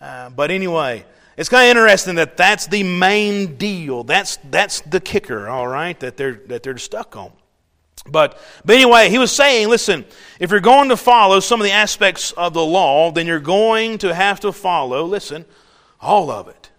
Uh, 0.00 0.30
but 0.30 0.50
anyway, 0.50 1.04
it's 1.36 1.48
kind 1.48 1.64
of 1.64 1.70
interesting 1.70 2.16
that 2.16 2.36
that's 2.36 2.66
the 2.66 2.82
main 2.82 3.56
deal. 3.56 4.02
That's, 4.02 4.38
that's 4.50 4.80
the 4.80 5.00
kicker, 5.00 5.48
all 5.48 5.68
right, 5.68 5.98
that 6.00 6.16
they're, 6.16 6.40
that 6.46 6.64
they're 6.64 6.78
stuck 6.78 7.16
on. 7.16 7.30
But, 8.10 8.38
but 8.64 8.74
anyway, 8.76 9.08
he 9.10 9.18
was 9.18 9.32
saying, 9.32 9.68
listen, 9.68 10.04
if 10.38 10.50
you're 10.50 10.60
going 10.60 10.88
to 10.90 10.96
follow 10.96 11.40
some 11.40 11.60
of 11.60 11.64
the 11.64 11.72
aspects 11.72 12.32
of 12.32 12.54
the 12.54 12.64
law, 12.64 13.10
then 13.10 13.26
you're 13.26 13.40
going 13.40 13.98
to 13.98 14.14
have 14.14 14.40
to 14.40 14.52
follow, 14.52 15.04
listen, 15.04 15.44
all 16.00 16.30
of 16.30 16.48
it. 16.48 16.70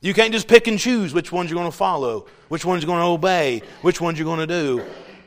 You 0.00 0.12
can't 0.12 0.32
just 0.32 0.48
pick 0.48 0.66
and 0.66 0.78
choose 0.78 1.14
which 1.14 1.32
ones 1.32 1.50
you're 1.50 1.58
going 1.58 1.70
to 1.70 1.76
follow, 1.76 2.26
which 2.48 2.64
ones 2.64 2.82
you're 2.82 2.88
going 2.88 3.00
to 3.00 3.06
obey, 3.06 3.62
which 3.80 4.00
ones 4.00 4.18
you're 4.18 4.26
going 4.26 4.46
to 4.46 4.46
do. 4.46 4.84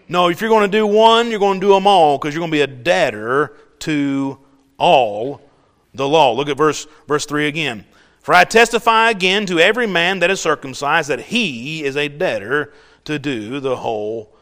No, 0.08 0.30
if 0.30 0.40
you're 0.40 0.50
going 0.50 0.70
to 0.70 0.78
do 0.78 0.86
one, 0.86 1.32
you're 1.32 1.40
going 1.40 1.60
to 1.60 1.66
do 1.66 1.74
them 1.74 1.88
all 1.88 2.18
because 2.18 2.34
you're 2.34 2.42
going 2.42 2.52
to 2.52 2.58
be 2.58 2.62
a 2.62 2.68
debtor 2.68 3.58
to 3.80 4.38
all 4.78 5.42
the 5.94 6.08
law. 6.08 6.34
Look 6.34 6.48
at 6.48 6.58
verse, 6.58 6.88
verse 7.08 7.26
3 7.26 7.48
again. 7.48 7.86
For 8.22 8.34
I 8.34 8.44
testify 8.44 9.10
again 9.10 9.46
to 9.48 9.60
every 9.60 9.88
man 9.88 10.20
that 10.20 10.30
is 10.30 10.42
circumcised 10.42 11.10
that 11.10 11.22
he 11.22 11.84
is 11.84 11.96
a 11.96 12.08
debtor 12.08 12.74
to 13.06 13.18
do 13.18 13.60
the 13.60 13.78
whole, 13.78 14.34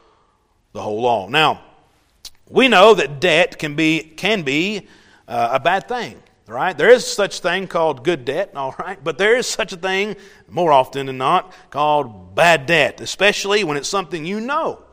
the 0.76 0.82
whole 0.82 1.02
law. 1.02 1.28
Now, 1.28 1.62
we 2.50 2.68
know 2.68 2.94
that 2.94 3.22
debt 3.22 3.58
can 3.58 3.76
be, 3.76 4.02
can 4.02 4.42
be 4.42 4.88
uh, 5.26 5.52
a 5.54 5.60
bad 5.60 5.88
thing, 5.88 6.22
right? 6.48 6.78
There 6.78 6.90
is 6.90 7.08
such 7.08 7.40
thing 7.40 7.66
called 7.68 8.04
good 8.04 8.26
debt, 8.26 8.52
all 8.56 8.76
right? 8.78 9.02
But 9.02 9.18
there 9.18 9.38
is 9.38 9.48
such 9.48 9.72
a 9.72 9.78
thing, 9.78 10.18
more 10.50 10.74
often 10.74 11.06
than 11.06 11.18
not, 11.18 11.54
called 11.70 12.36
bad 12.36 12.66
debt, 12.66 13.00
especially 13.00 13.64
when 13.64 13.78
it's 13.78 13.88
something 13.88 14.26
you 14.26 14.42
know 14.42 14.84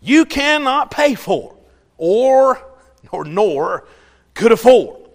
you 0.00 0.24
cannot 0.24 0.92
pay 0.92 1.16
for 1.16 1.56
or, 1.98 2.62
or 3.10 3.24
nor 3.24 3.88
could 4.34 4.52
afford. 4.52 5.05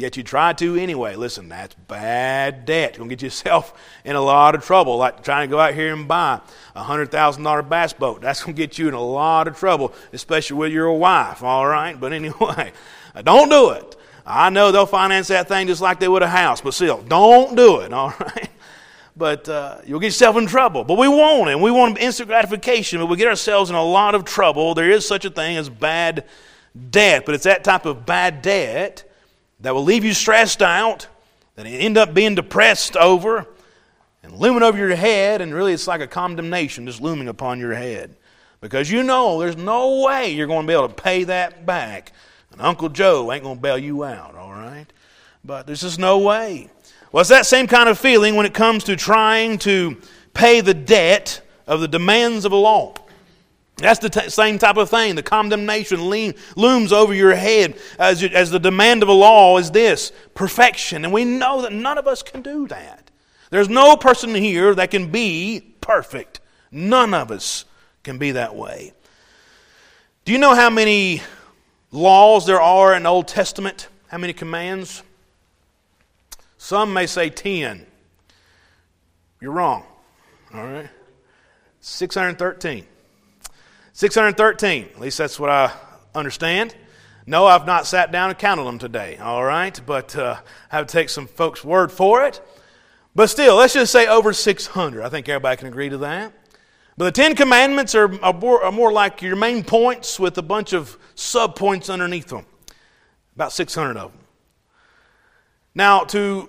Yet 0.00 0.16
you 0.16 0.22
try 0.22 0.54
to 0.54 0.76
anyway. 0.76 1.14
Listen, 1.14 1.50
that's 1.50 1.74
bad 1.74 2.64
debt. 2.64 2.92
You're 2.92 3.00
going 3.00 3.10
to 3.10 3.16
get 3.16 3.22
yourself 3.22 3.74
in 4.04 4.16
a 4.16 4.20
lot 4.20 4.54
of 4.54 4.64
trouble. 4.64 4.96
Like 4.96 5.22
trying 5.22 5.46
to 5.46 5.50
go 5.50 5.60
out 5.60 5.74
here 5.74 5.92
and 5.92 6.08
buy 6.08 6.40
a 6.74 6.82
$100,000 6.82 7.68
bass 7.68 7.92
boat. 7.92 8.20
That's 8.22 8.42
going 8.42 8.56
to 8.56 8.58
get 8.58 8.78
you 8.78 8.88
in 8.88 8.94
a 8.94 9.02
lot 9.02 9.46
of 9.46 9.58
trouble, 9.58 9.92
especially 10.14 10.56
with 10.56 10.72
your 10.72 10.90
wife, 10.94 11.42
all 11.42 11.66
right? 11.66 12.00
But 12.00 12.14
anyway, 12.14 12.72
don't 13.24 13.50
do 13.50 13.70
it. 13.72 13.96
I 14.24 14.48
know 14.48 14.72
they'll 14.72 14.86
finance 14.86 15.28
that 15.28 15.48
thing 15.48 15.66
just 15.66 15.82
like 15.82 16.00
they 16.00 16.08
would 16.08 16.22
a 16.22 16.28
house, 16.28 16.62
but 16.62 16.72
still, 16.72 17.02
don't 17.02 17.54
do 17.54 17.80
it, 17.80 17.92
all 17.92 18.14
right? 18.18 18.48
but 19.16 19.46
uh, 19.50 19.78
you'll 19.84 20.00
get 20.00 20.06
yourself 20.06 20.36
in 20.38 20.46
trouble. 20.46 20.82
But 20.84 20.96
we 20.96 21.08
want 21.08 21.50
it. 21.50 21.60
We 21.60 21.70
want 21.70 21.98
instant 21.98 22.28
gratification, 22.28 23.00
but 23.00 23.06
we 23.06 23.18
get 23.18 23.28
ourselves 23.28 23.68
in 23.68 23.76
a 23.76 23.84
lot 23.84 24.14
of 24.14 24.24
trouble. 24.24 24.74
There 24.74 24.90
is 24.90 25.06
such 25.06 25.26
a 25.26 25.30
thing 25.30 25.58
as 25.58 25.68
bad 25.68 26.24
debt, 26.90 27.26
but 27.26 27.34
it's 27.34 27.44
that 27.44 27.64
type 27.64 27.84
of 27.84 28.06
bad 28.06 28.40
debt 28.40 29.09
that 29.60 29.74
will 29.74 29.84
leave 29.84 30.04
you 30.04 30.14
stressed 30.14 30.62
out, 30.62 31.06
that 31.56 31.66
you 31.66 31.78
end 31.78 31.98
up 31.98 32.14
being 32.14 32.34
depressed 32.34 32.96
over, 32.96 33.46
and 34.22 34.32
looming 34.32 34.62
over 34.62 34.76
your 34.76 34.94
head, 34.94 35.40
and 35.40 35.54
really 35.54 35.72
it's 35.72 35.86
like 35.86 36.00
a 36.00 36.06
condemnation 36.06 36.86
just 36.86 37.00
looming 37.00 37.28
upon 37.28 37.58
your 37.58 37.74
head. 37.74 38.16
Because 38.60 38.90
you 38.90 39.02
know 39.02 39.38
there's 39.38 39.56
no 39.56 40.02
way 40.02 40.30
you're 40.30 40.46
going 40.46 40.66
to 40.66 40.66
be 40.66 40.74
able 40.74 40.88
to 40.88 40.94
pay 40.94 41.24
that 41.24 41.64
back. 41.64 42.12
And 42.52 42.60
Uncle 42.60 42.88
Joe 42.88 43.32
ain't 43.32 43.42
going 43.42 43.56
to 43.56 43.62
bail 43.62 43.78
you 43.78 44.04
out, 44.04 44.34
all 44.34 44.52
right? 44.52 44.86
But 45.44 45.66
there's 45.66 45.80
just 45.80 45.98
no 45.98 46.18
way. 46.18 46.68
Well, 47.12 47.22
it's 47.22 47.30
that 47.30 47.46
same 47.46 47.66
kind 47.66 47.88
of 47.88 47.98
feeling 47.98 48.36
when 48.36 48.46
it 48.46 48.54
comes 48.54 48.84
to 48.84 48.96
trying 48.96 49.58
to 49.58 49.96
pay 50.34 50.60
the 50.60 50.74
debt 50.74 51.40
of 51.66 51.80
the 51.80 51.88
demands 51.88 52.44
of 52.44 52.52
a 52.52 52.56
law. 52.56 52.94
That's 53.80 53.98
the 53.98 54.10
t- 54.10 54.28
same 54.28 54.58
type 54.58 54.76
of 54.76 54.90
thing. 54.90 55.14
The 55.14 55.22
condemnation 55.22 56.10
lean, 56.10 56.34
looms 56.56 56.92
over 56.92 57.14
your 57.14 57.34
head 57.34 57.78
as, 57.98 58.22
as 58.22 58.50
the 58.50 58.60
demand 58.60 59.02
of 59.02 59.08
a 59.08 59.12
law 59.12 59.58
is 59.58 59.70
this 59.70 60.12
perfection. 60.34 61.04
And 61.04 61.12
we 61.12 61.24
know 61.24 61.62
that 61.62 61.72
none 61.72 61.98
of 61.98 62.06
us 62.06 62.22
can 62.22 62.42
do 62.42 62.66
that. 62.68 63.10
There's 63.50 63.68
no 63.68 63.96
person 63.96 64.34
here 64.34 64.74
that 64.74 64.90
can 64.90 65.10
be 65.10 65.74
perfect. 65.80 66.40
None 66.70 67.14
of 67.14 67.30
us 67.30 67.64
can 68.02 68.18
be 68.18 68.32
that 68.32 68.54
way. 68.54 68.92
Do 70.24 70.32
you 70.32 70.38
know 70.38 70.54
how 70.54 70.70
many 70.70 71.22
laws 71.90 72.46
there 72.46 72.60
are 72.60 72.94
in 72.94 73.02
the 73.02 73.08
Old 73.08 73.26
Testament? 73.26 73.88
How 74.08 74.18
many 74.18 74.32
commands? 74.32 75.02
Some 76.58 76.92
may 76.92 77.06
say 77.06 77.30
10. 77.30 77.86
You're 79.40 79.52
wrong. 79.52 79.84
All 80.54 80.64
right? 80.64 80.90
613. 81.80 82.86
613. 84.00 84.88
At 84.94 84.98
least 84.98 85.18
that's 85.18 85.38
what 85.38 85.50
I 85.50 85.70
understand. 86.14 86.74
No, 87.26 87.44
I've 87.44 87.66
not 87.66 87.86
sat 87.86 88.10
down 88.10 88.30
and 88.30 88.38
counted 88.38 88.64
them 88.64 88.78
today, 88.78 89.18
all 89.18 89.44
right? 89.44 89.78
But 89.84 90.16
uh, 90.16 90.40
I 90.72 90.76
have 90.76 90.86
to 90.86 90.92
take 90.92 91.10
some 91.10 91.26
folks' 91.26 91.62
word 91.62 91.92
for 91.92 92.24
it. 92.24 92.40
But 93.14 93.26
still, 93.26 93.56
let's 93.56 93.74
just 93.74 93.92
say 93.92 94.06
over 94.06 94.32
600. 94.32 95.02
I 95.02 95.10
think 95.10 95.28
everybody 95.28 95.58
can 95.58 95.68
agree 95.68 95.90
to 95.90 95.98
that. 95.98 96.32
But 96.96 97.04
the 97.04 97.12
Ten 97.12 97.36
Commandments 97.36 97.94
are, 97.94 98.10
are, 98.24 98.32
more, 98.32 98.64
are 98.64 98.72
more 98.72 98.90
like 98.90 99.20
your 99.20 99.36
main 99.36 99.62
points 99.62 100.18
with 100.18 100.38
a 100.38 100.42
bunch 100.42 100.72
of 100.72 100.96
sub 101.14 101.54
points 101.54 101.90
underneath 101.90 102.28
them. 102.28 102.46
About 103.34 103.52
600 103.52 103.98
of 103.98 104.12
them. 104.12 104.20
Now, 105.74 106.04
to 106.04 106.48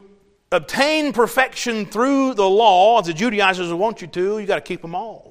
obtain 0.53 1.11
perfection 1.11 1.85
through 1.85 2.35
the 2.35 2.49
law, 2.49 3.01
as 3.01 3.07
the 3.07 3.13
Judaizers 3.13 3.73
want 3.73 4.01
you 4.01 4.07
to, 4.07 4.39
you 4.39 4.47
got 4.47 4.55
to 4.55 4.61
keep 4.61 4.81
them 4.81 4.95
all. 4.95 5.30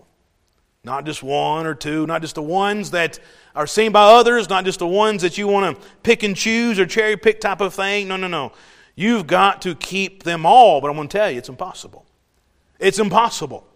Not 0.82 1.04
just 1.04 1.22
one 1.22 1.66
or 1.66 1.74
two, 1.74 2.06
not 2.06 2.22
just 2.22 2.36
the 2.36 2.42
ones 2.42 2.92
that 2.92 3.18
are 3.54 3.66
seen 3.66 3.92
by 3.92 4.02
others, 4.02 4.48
not 4.48 4.64
just 4.64 4.78
the 4.78 4.86
ones 4.86 5.22
that 5.22 5.36
you 5.36 5.46
want 5.46 5.76
to 5.76 5.86
pick 6.02 6.22
and 6.22 6.34
choose 6.34 6.78
or 6.78 6.86
cherry 6.86 7.16
pick 7.16 7.40
type 7.40 7.60
of 7.60 7.74
thing. 7.74 8.08
No, 8.08 8.16
no, 8.16 8.28
no. 8.28 8.52
You've 8.94 9.26
got 9.26 9.62
to 9.62 9.74
keep 9.74 10.22
them 10.22 10.46
all, 10.46 10.80
but 10.80 10.88
I'm 10.88 10.96
going 10.96 11.08
to 11.08 11.18
tell 11.18 11.30
you, 11.30 11.38
it's 11.38 11.48
impossible. 11.48 12.06
It's 12.78 12.98
impossible. 12.98 13.66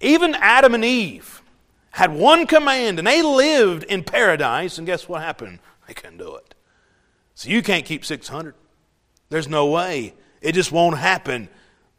Even 0.00 0.34
Adam 0.36 0.74
and 0.74 0.84
Eve 0.84 1.42
had 1.90 2.12
one 2.12 2.46
command 2.46 2.98
and 2.98 3.06
they 3.06 3.22
lived 3.22 3.84
in 3.84 4.02
paradise, 4.02 4.78
and 4.78 4.86
guess 4.86 5.08
what 5.08 5.22
happened? 5.22 5.58
They 5.86 5.94
couldn't 5.94 6.18
do 6.18 6.36
it. 6.36 6.54
So 7.34 7.50
you 7.50 7.62
can't 7.62 7.84
keep 7.84 8.04
600. 8.04 8.54
There's 9.28 9.48
no 9.48 9.66
way. 9.66 10.14
It 10.40 10.52
just 10.52 10.72
won't 10.72 10.98
happen. 10.98 11.48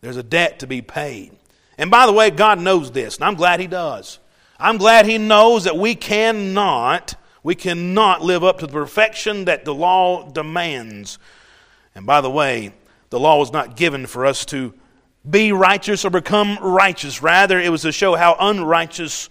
There's 0.01 0.17
a 0.17 0.23
debt 0.23 0.59
to 0.59 0.67
be 0.67 0.81
paid. 0.81 1.37
And 1.77 1.91
by 1.91 2.05
the 2.05 2.11
way, 2.11 2.29
God 2.31 2.59
knows 2.59 2.91
this, 2.91 3.17
and 3.17 3.25
I'm 3.25 3.35
glad 3.35 3.59
He 3.59 3.67
does. 3.67 4.19
I'm 4.59 4.77
glad 4.77 5.05
He 5.05 5.17
knows 5.17 5.65
that 5.65 5.77
we 5.77 5.93
cannot, 5.95 7.15
we 7.43 7.55
cannot 7.55 8.23
live 8.23 8.43
up 8.43 8.59
to 8.59 8.67
the 8.67 8.73
perfection 8.73 9.45
that 9.45 9.65
the 9.65 9.75
law 9.75 10.29
demands. 10.29 11.19
And 11.93 12.05
by 12.05 12.21
the 12.21 12.31
way, 12.31 12.73
the 13.09 13.19
law 13.19 13.37
was 13.37 13.51
not 13.51 13.75
given 13.75 14.05
for 14.05 14.25
us 14.25 14.45
to 14.45 14.73
be 15.29 15.51
righteous 15.51 16.05
or 16.05 16.09
become 16.09 16.57
righteous. 16.61 17.21
Rather, 17.21 17.59
it 17.59 17.69
was 17.69 17.83
to 17.83 17.91
show 17.91 18.15
how 18.15 18.35
unrighteous 18.39 19.29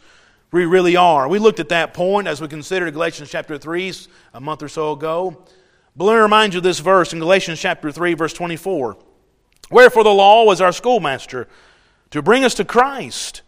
we 0.52 0.64
really 0.64 0.96
are. 0.96 1.28
We 1.28 1.38
looked 1.38 1.60
at 1.60 1.70
that 1.70 1.94
point 1.94 2.28
as 2.28 2.40
we 2.40 2.48
considered 2.48 2.92
Galatians 2.92 3.30
chapter 3.30 3.58
3 3.58 3.92
a 4.34 4.40
month 4.40 4.62
or 4.62 4.68
so 4.68 4.92
ago. 4.92 5.42
But 5.96 6.04
let 6.04 6.14
me 6.14 6.20
remind 6.20 6.54
you 6.54 6.58
of 6.58 6.64
this 6.64 6.78
verse 6.78 7.12
in 7.12 7.18
Galatians 7.18 7.60
chapter 7.60 7.90
3, 7.90 8.14
verse 8.14 8.32
24. 8.32 8.96
Wherefore 9.70 10.04
the 10.04 10.10
law 10.10 10.44
was 10.44 10.60
our 10.60 10.72
schoolmaster 10.72 11.48
to 12.16 12.22
bring 12.22 12.44
us 12.44 12.54
to 12.54 12.64
Christ, 12.64 13.42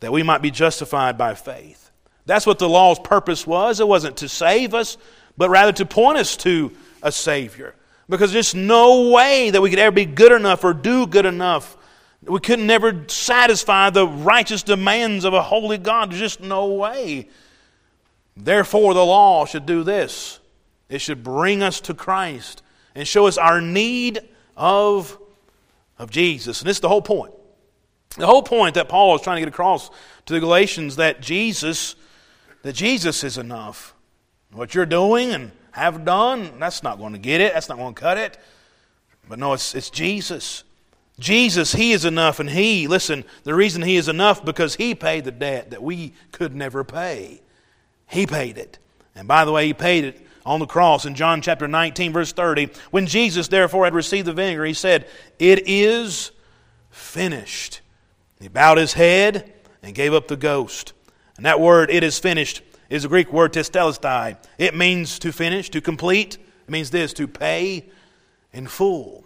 that 0.00 0.12
we 0.12 0.22
might 0.22 0.42
be 0.42 0.50
justified 0.50 1.16
by 1.16 1.34
faith. 1.34 1.90
That's 2.26 2.46
what 2.46 2.58
the 2.58 2.68
law's 2.68 2.98
purpose 2.98 3.46
was. 3.46 3.80
It 3.80 3.88
wasn't 3.88 4.18
to 4.18 4.28
save 4.28 4.74
us, 4.74 4.96
but 5.36 5.50
rather 5.50 5.72
to 5.72 5.86
point 5.86 6.18
us 6.18 6.36
to 6.38 6.72
a 7.02 7.10
Savior. 7.10 7.74
Because 8.08 8.32
there's 8.32 8.54
no 8.54 9.10
way 9.10 9.50
that 9.50 9.60
we 9.60 9.70
could 9.70 9.78
ever 9.78 9.94
be 9.94 10.04
good 10.04 10.32
enough 10.32 10.64
or 10.64 10.74
do 10.74 11.06
good 11.06 11.26
enough. 11.26 11.76
We 12.22 12.40
couldn't 12.40 12.66
never 12.66 13.04
satisfy 13.08 13.90
the 13.90 14.06
righteous 14.06 14.62
demands 14.62 15.24
of 15.24 15.32
a 15.32 15.42
holy 15.42 15.78
God. 15.78 16.10
There's 16.10 16.20
just 16.20 16.40
no 16.40 16.66
way. 16.66 17.28
Therefore, 18.36 18.94
the 18.94 19.04
law 19.04 19.46
should 19.46 19.66
do 19.66 19.82
this 19.82 20.40
it 20.88 21.00
should 21.00 21.22
bring 21.22 21.62
us 21.62 21.80
to 21.82 21.94
Christ 21.94 22.62
and 22.94 23.06
show 23.06 23.26
us 23.26 23.38
our 23.38 23.60
need 23.60 24.20
of, 24.56 25.16
of 25.98 26.10
Jesus. 26.10 26.60
And 26.60 26.68
this 26.68 26.78
is 26.78 26.80
the 26.80 26.88
whole 26.88 27.00
point. 27.02 27.32
The 28.16 28.26
whole 28.26 28.42
point 28.42 28.74
that 28.74 28.88
Paul 28.88 29.14
is 29.14 29.22
trying 29.22 29.36
to 29.36 29.40
get 29.40 29.48
across 29.48 29.90
to 30.26 30.32
the 30.32 30.40
Galatians 30.40 30.96
that 30.96 31.20
Jesus, 31.20 31.94
that 32.62 32.74
Jesus 32.74 33.22
is 33.22 33.38
enough. 33.38 33.94
What 34.52 34.74
you're 34.74 34.86
doing 34.86 35.30
and 35.30 35.52
have 35.72 36.04
done, 36.04 36.58
that's 36.58 36.82
not 36.82 36.98
going 36.98 37.12
to 37.12 37.18
get 37.18 37.40
it. 37.40 37.54
That's 37.54 37.68
not 37.68 37.78
going 37.78 37.94
to 37.94 38.00
cut 38.00 38.18
it. 38.18 38.38
But 39.28 39.38
no, 39.38 39.52
it's, 39.52 39.74
it's 39.74 39.90
Jesus. 39.90 40.64
Jesus, 41.20 41.72
He 41.72 41.92
is 41.92 42.04
enough, 42.04 42.40
and 42.40 42.50
He, 42.50 42.88
listen, 42.88 43.24
the 43.44 43.54
reason 43.54 43.82
He 43.82 43.96
is 43.96 44.08
enough 44.08 44.44
because 44.44 44.74
He 44.74 44.94
paid 44.94 45.24
the 45.24 45.30
debt 45.30 45.70
that 45.70 45.82
we 45.82 46.14
could 46.32 46.54
never 46.54 46.82
pay. 46.82 47.42
He 48.08 48.26
paid 48.26 48.58
it. 48.58 48.78
And 49.14 49.28
by 49.28 49.44
the 49.44 49.52
way, 49.52 49.66
He 49.66 49.74
paid 49.74 50.04
it 50.04 50.26
on 50.44 50.58
the 50.58 50.66
cross 50.66 51.04
in 51.04 51.14
John 51.14 51.42
chapter 51.42 51.68
19, 51.68 52.12
verse 52.12 52.32
30. 52.32 52.70
When 52.90 53.06
Jesus, 53.06 53.48
therefore, 53.48 53.84
had 53.84 53.94
received 53.94 54.26
the 54.26 54.32
vinegar, 54.32 54.64
He 54.64 54.74
said, 54.74 55.06
It 55.38 55.68
is 55.68 56.32
finished. 56.90 57.82
He 58.40 58.48
bowed 58.48 58.78
his 58.78 58.94
head 58.94 59.52
and 59.82 59.94
gave 59.94 60.14
up 60.14 60.28
the 60.28 60.36
ghost. 60.36 60.92
And 61.36 61.46
that 61.46 61.60
word, 61.60 61.90
it 61.90 62.02
is 62.02 62.18
finished, 62.18 62.62
is 62.88 63.04
a 63.04 63.08
Greek 63.08 63.32
word 63.32 63.52
tetelestai. 63.52 64.36
It 64.58 64.74
means 64.74 65.18
to 65.20 65.32
finish, 65.32 65.70
to 65.70 65.80
complete. 65.80 66.36
It 66.36 66.70
means 66.70 66.90
this, 66.90 67.12
to 67.14 67.28
pay 67.28 67.88
in 68.52 68.66
full. 68.66 69.24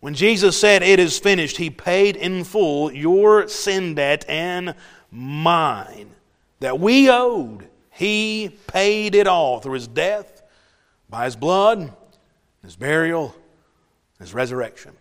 When 0.00 0.14
Jesus 0.14 0.58
said, 0.58 0.82
It 0.82 1.00
is 1.00 1.18
finished, 1.18 1.56
he 1.56 1.70
paid 1.70 2.16
in 2.16 2.44
full 2.44 2.92
your 2.92 3.48
sin 3.48 3.94
debt 3.94 4.24
and 4.28 4.74
mine 5.10 6.10
that 6.60 6.78
we 6.78 7.10
owed. 7.10 7.68
He 7.90 8.56
paid 8.66 9.14
it 9.14 9.26
all 9.26 9.60
through 9.60 9.74
his 9.74 9.88
death, 9.88 10.42
by 11.08 11.24
his 11.24 11.36
blood, 11.36 11.94
his 12.62 12.76
burial, 12.76 13.34
his 14.18 14.34
resurrection. 14.34 14.92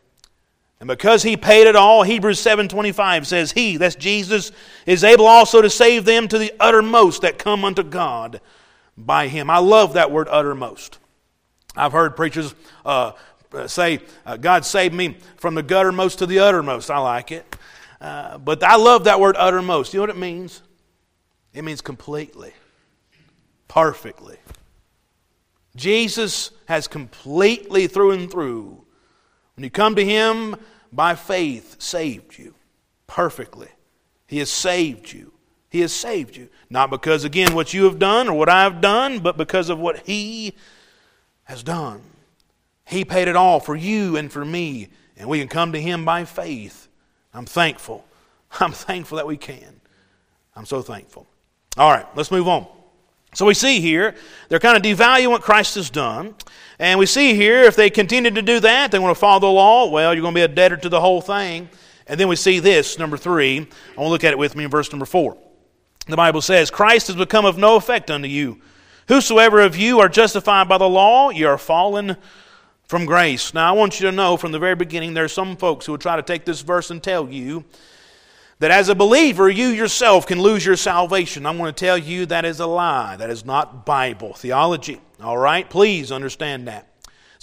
And 0.80 0.88
because 0.88 1.24
he 1.24 1.38
paid 1.38 1.68
it 1.68 1.76
all, 1.76 2.04
Hebrews 2.04 2.40
7:25 2.40 3.26
says, 3.26 3.54
"He, 3.54 3.78
that's 3.78 3.96
Jesus, 3.96 4.52
is 4.86 5.04
able 5.04 5.26
also 5.26 5.62
to 5.62 5.70
save 5.70 6.06
them 6.06 6.28
to 6.28 6.38
the 6.38 6.54
uttermost 6.60 7.22
that 7.22 7.38
come 7.38 7.64
unto 7.64 7.84
God 7.84 8.42
by 8.98 9.28
him." 9.28 9.50
I 9.50 9.60
love 9.60 9.94
that 9.94 10.12
word 10.12 10.28
uttermost. 10.30 11.00
I've 11.78 11.94
heard 11.94 12.16
preachers 12.16 12.54
uh, 12.86 13.14
say, 13.68 14.00
uh, 14.26 14.36
"God 14.38 14.66
saved 14.66 14.94
me 14.94 15.18
from 15.38 15.56
the 15.56 15.64
guttermost 15.64 16.18
to 16.18 16.26
the 16.26 16.40
uttermost." 16.40 16.92
I 16.92 16.98
like 16.98 17.32
it, 17.32 17.56
uh, 18.02 18.38
but 18.38 18.62
I 18.62 18.76
love 18.76 19.06
that 19.06 19.20
word 19.20 19.38
uttermost. 19.38 19.94
You 19.94 20.00
know 20.00 20.04
what 20.04 20.10
it 20.10 20.18
means? 20.18 20.62
It 21.54 21.64
means 21.64 21.80
completely, 21.80 22.52
perfectly. 23.70 24.38
Jesus 25.74 26.52
has 26.66 26.88
completely 26.88 27.88
through 27.88 28.12
and 28.12 28.30
through 28.30 28.85
when 29.56 29.63
you 29.63 29.70
come 29.70 29.96
to 29.96 30.06
Him 30.06 30.56
by 30.91 31.15
faith, 31.15 31.82
saved 31.82 32.38
you 32.38 32.56
perfectly. 33.08 33.70
He 34.28 34.39
has 34.39 34.50
saved 34.50 35.12
you. 35.12 35.34
He 35.70 35.82
has 35.82 35.94
saved 35.94 36.36
you. 36.36 36.50
Not 36.70 36.89
because, 36.89 37.24
again, 37.24 37.54
what 37.54 37.74
you 37.74 37.84
have 37.86 38.00
done 38.00 38.28
or 38.28 38.38
what 38.38 38.50
I 38.50 38.63
have 38.63 38.82
done, 38.82 39.20
but 39.20 39.38
because 39.38 39.70
of 39.70 39.80
what 39.80 40.00
He 40.00 40.56
has 41.44 41.63
done. 41.63 42.02
He 42.86 43.04
paid 43.04 43.28
it 43.28 43.36
all 43.36 43.60
for 43.60 43.76
you 43.76 44.15
and 44.15 44.32
for 44.32 44.46
me, 44.46 44.89
and 45.18 45.28
we 45.28 45.39
can 45.39 45.48
come 45.48 45.72
to 45.72 45.82
Him 45.82 46.06
by 46.06 46.26
faith. 46.26 46.88
I'm 47.34 47.46
thankful. 47.46 48.06
I'm 48.60 48.72
thankful 48.72 49.18
that 49.18 49.28
we 49.28 49.38
can. 49.38 49.82
I'm 50.56 50.65
so 50.65 50.82
thankful. 50.82 51.28
All 51.78 51.91
right, 51.91 52.06
let's 52.15 52.32
move 52.32 52.48
on. 52.48 52.68
So 53.36 53.45
we 53.45 53.54
see 53.54 53.82
here, 53.82 54.15
they're 54.50 54.60
kind 54.60 54.78
of 54.78 54.84
devaluing 54.84 55.30
what 55.30 55.41
Christ 55.41 55.76
has 55.76 55.89
done. 55.89 56.36
And 56.80 56.98
we 56.98 57.06
see 57.06 57.36
here, 57.36 57.63
if 57.63 57.76
they 57.76 57.89
continue 57.89 58.32
to 58.32 58.41
do 58.41 58.62
that, 58.62 58.91
they 58.91 59.00
want 59.00 59.15
to 59.15 59.19
follow 59.19 59.39
the 59.39 59.48
law, 59.48 59.89
well, 59.89 60.13
you're 60.13 60.21
going 60.21 60.34
to 60.34 60.39
be 60.39 60.43
a 60.43 60.48
debtor 60.48 60.78
to 60.78 60.89
the 60.89 61.02
whole 61.02 61.21
thing. 61.21 61.69
And 62.08 62.19
then 62.19 62.28
we 62.28 62.38
see 62.38 62.60
this, 62.60 62.98
number 62.98 63.17
three. 63.17 63.58
I 63.58 63.60
want 63.60 64.08
to 64.08 64.08
look 64.08 64.24
at 64.24 64.32
it 64.32 64.38
with 64.38 64.56
me 64.56 64.63
in 64.63 64.69
verse 64.69 64.91
number 64.91 65.06
four. 65.06 65.38
The 66.08 66.15
Bible 66.15 66.41
says, 66.41 66.71
Christ 66.71 67.08
has 67.08 67.15
become 67.15 67.45
of 67.45 67.58
no 67.58 67.76
effect 67.76 68.10
unto 68.10 68.28
you. 68.28 68.62
Whosoever 69.08 69.62
of 69.62 69.76
you 69.76 70.00
are 70.00 70.10
justified 70.10 70.69
by 70.69 70.78
the 70.78 70.89
law, 70.89 71.30
you 71.30 71.48
are 71.48 71.58
fallen 71.58 72.15
from 72.88 73.06
grace. 73.06 73.54
Now, 73.54 73.69
I 73.69 73.71
want 73.74 74.00
you 74.00 74.06
to 74.06 74.15
know 74.15 74.38
from 74.38 74.52
the 74.52 74.60
very 74.60 74.76
beginning, 74.76 75.13
there 75.13 75.26
are 75.26 75.30
some 75.30 75.58
folks 75.58 75.86
who 75.86 75.91
will 75.91 76.00
try 76.00 76.15
to 76.15 76.21
take 76.21 76.45
this 76.45 76.62
verse 76.62 76.89
and 76.91 77.04
tell 77.04 77.30
you 77.30 77.65
that 78.60 78.72
as 78.72 78.89
a 78.89 78.96
believer, 78.96 79.50
you 79.50 79.68
yourself 79.68 80.26
can 80.26 80.41
lose 80.41 80.65
your 80.65 80.78
salvation. 80.78 81.46
I'm 81.46 81.58
going 81.58 81.74
to 81.74 81.86
tell 81.86 81.98
you 81.98 82.26
that 82.28 82.46
is 82.46 82.60
a 82.60 82.65
lie. 82.65 83.15
That 83.18 83.30
is 83.30 83.46
not 83.46 83.86
Bible 83.86 84.34
theology. 84.34 85.02
All 85.22 85.38
right? 85.38 85.70
Please 85.70 86.12
understand 86.12 86.68
that. 86.68 86.88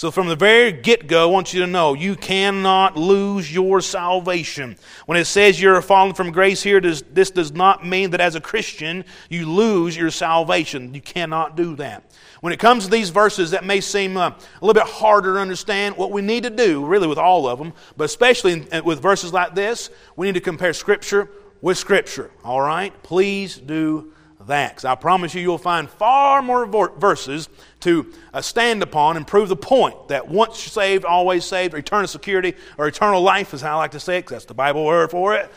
So, 0.02 0.10
from 0.10 0.26
the 0.26 0.34
very 0.34 0.72
get 0.72 1.06
go, 1.06 1.22
I 1.22 1.30
want 1.30 1.54
you 1.54 1.60
to 1.60 1.66
know 1.68 1.94
you 1.94 2.16
cannot 2.16 2.96
lose 2.96 3.54
your 3.54 3.80
salvation. 3.80 4.76
When 5.06 5.16
it 5.16 5.26
says 5.26 5.60
you're 5.60 5.80
fallen 5.80 6.12
from 6.12 6.32
grace 6.32 6.60
here, 6.60 6.80
this 6.80 7.30
does 7.30 7.52
not 7.52 7.86
mean 7.86 8.10
that 8.10 8.20
as 8.20 8.34
a 8.34 8.40
Christian 8.40 9.04
you 9.30 9.46
lose 9.46 9.96
your 9.96 10.10
salvation. 10.10 10.92
You 10.92 11.00
cannot 11.00 11.56
do 11.56 11.76
that. 11.76 12.10
When 12.40 12.52
it 12.52 12.58
comes 12.58 12.82
to 12.82 12.90
these 12.90 13.10
verses, 13.10 13.52
that 13.52 13.64
may 13.64 13.80
seem 13.80 14.16
uh, 14.16 14.30
a 14.30 14.36
little 14.60 14.74
bit 14.74 14.92
harder 14.92 15.34
to 15.34 15.38
understand. 15.38 15.96
What 15.96 16.10
we 16.10 16.20
need 16.20 16.42
to 16.42 16.50
do, 16.50 16.84
really, 16.84 17.06
with 17.06 17.18
all 17.18 17.46
of 17.46 17.60
them, 17.60 17.72
but 17.96 18.02
especially 18.02 18.66
in, 18.72 18.84
with 18.84 19.00
verses 19.00 19.32
like 19.32 19.54
this, 19.54 19.88
we 20.16 20.26
need 20.26 20.34
to 20.34 20.40
compare 20.40 20.72
Scripture 20.72 21.30
with 21.60 21.78
Scripture. 21.78 22.32
All 22.42 22.60
right? 22.60 22.92
Please 23.04 23.56
do 23.56 24.11
Because 24.46 24.84
I 24.84 24.94
promise 24.94 25.34
you, 25.34 25.42
you'll 25.42 25.58
find 25.58 25.88
far 25.88 26.42
more 26.42 26.66
verses 26.66 27.48
to 27.80 28.12
uh, 28.32 28.40
stand 28.40 28.82
upon 28.82 29.16
and 29.16 29.26
prove 29.26 29.48
the 29.48 29.56
point 29.56 30.08
that 30.08 30.28
once 30.28 30.58
saved, 30.58 31.04
always 31.04 31.44
saved, 31.44 31.74
eternal 31.74 32.06
security, 32.06 32.54
or 32.78 32.86
eternal 32.86 33.20
life 33.22 33.54
is 33.54 33.60
how 33.60 33.74
I 33.74 33.78
like 33.78 33.90
to 33.92 34.00
say 34.00 34.18
it, 34.18 34.22
because 34.22 34.36
that's 34.36 34.44
the 34.46 34.54
Bible 34.54 34.84
word 34.84 35.10
for 35.10 35.34
it, 35.34 35.50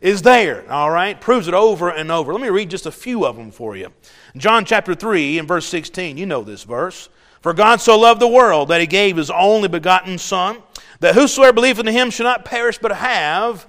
is 0.00 0.22
there. 0.22 0.70
All 0.70 0.90
right? 0.90 1.20
Proves 1.20 1.48
it 1.48 1.54
over 1.54 1.90
and 1.90 2.10
over. 2.10 2.32
Let 2.32 2.42
me 2.42 2.48
read 2.48 2.70
just 2.70 2.86
a 2.86 2.92
few 2.92 3.26
of 3.26 3.36
them 3.36 3.50
for 3.50 3.76
you. 3.76 3.92
John 4.36 4.64
chapter 4.64 4.94
3 4.94 5.38
and 5.38 5.48
verse 5.48 5.66
16, 5.66 6.16
you 6.16 6.26
know 6.26 6.42
this 6.42 6.64
verse. 6.64 7.08
For 7.40 7.52
God 7.54 7.80
so 7.80 7.98
loved 7.98 8.20
the 8.20 8.28
world 8.28 8.68
that 8.68 8.80
he 8.80 8.86
gave 8.86 9.16
his 9.16 9.30
only 9.30 9.68
begotten 9.68 10.18
Son, 10.18 10.58
that 11.00 11.14
whosoever 11.14 11.52
believeth 11.52 11.86
in 11.86 11.92
him 11.92 12.10
should 12.10 12.24
not 12.24 12.44
perish 12.44 12.78
but 12.78 12.92
have 12.92 13.66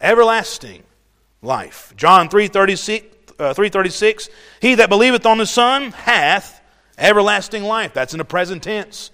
everlasting 0.00 0.84
life. 1.42 1.92
John 1.96 2.28
3.36, 2.28 3.04
uh, 3.38 3.54
3.36, 3.54 4.28
He 4.60 4.74
that 4.76 4.88
believeth 4.88 5.26
on 5.26 5.38
the 5.38 5.46
Son 5.46 5.92
hath 5.92 6.60
everlasting 6.96 7.62
life. 7.62 7.92
That's 7.94 8.14
in 8.14 8.18
the 8.18 8.24
present 8.24 8.62
tense. 8.62 9.10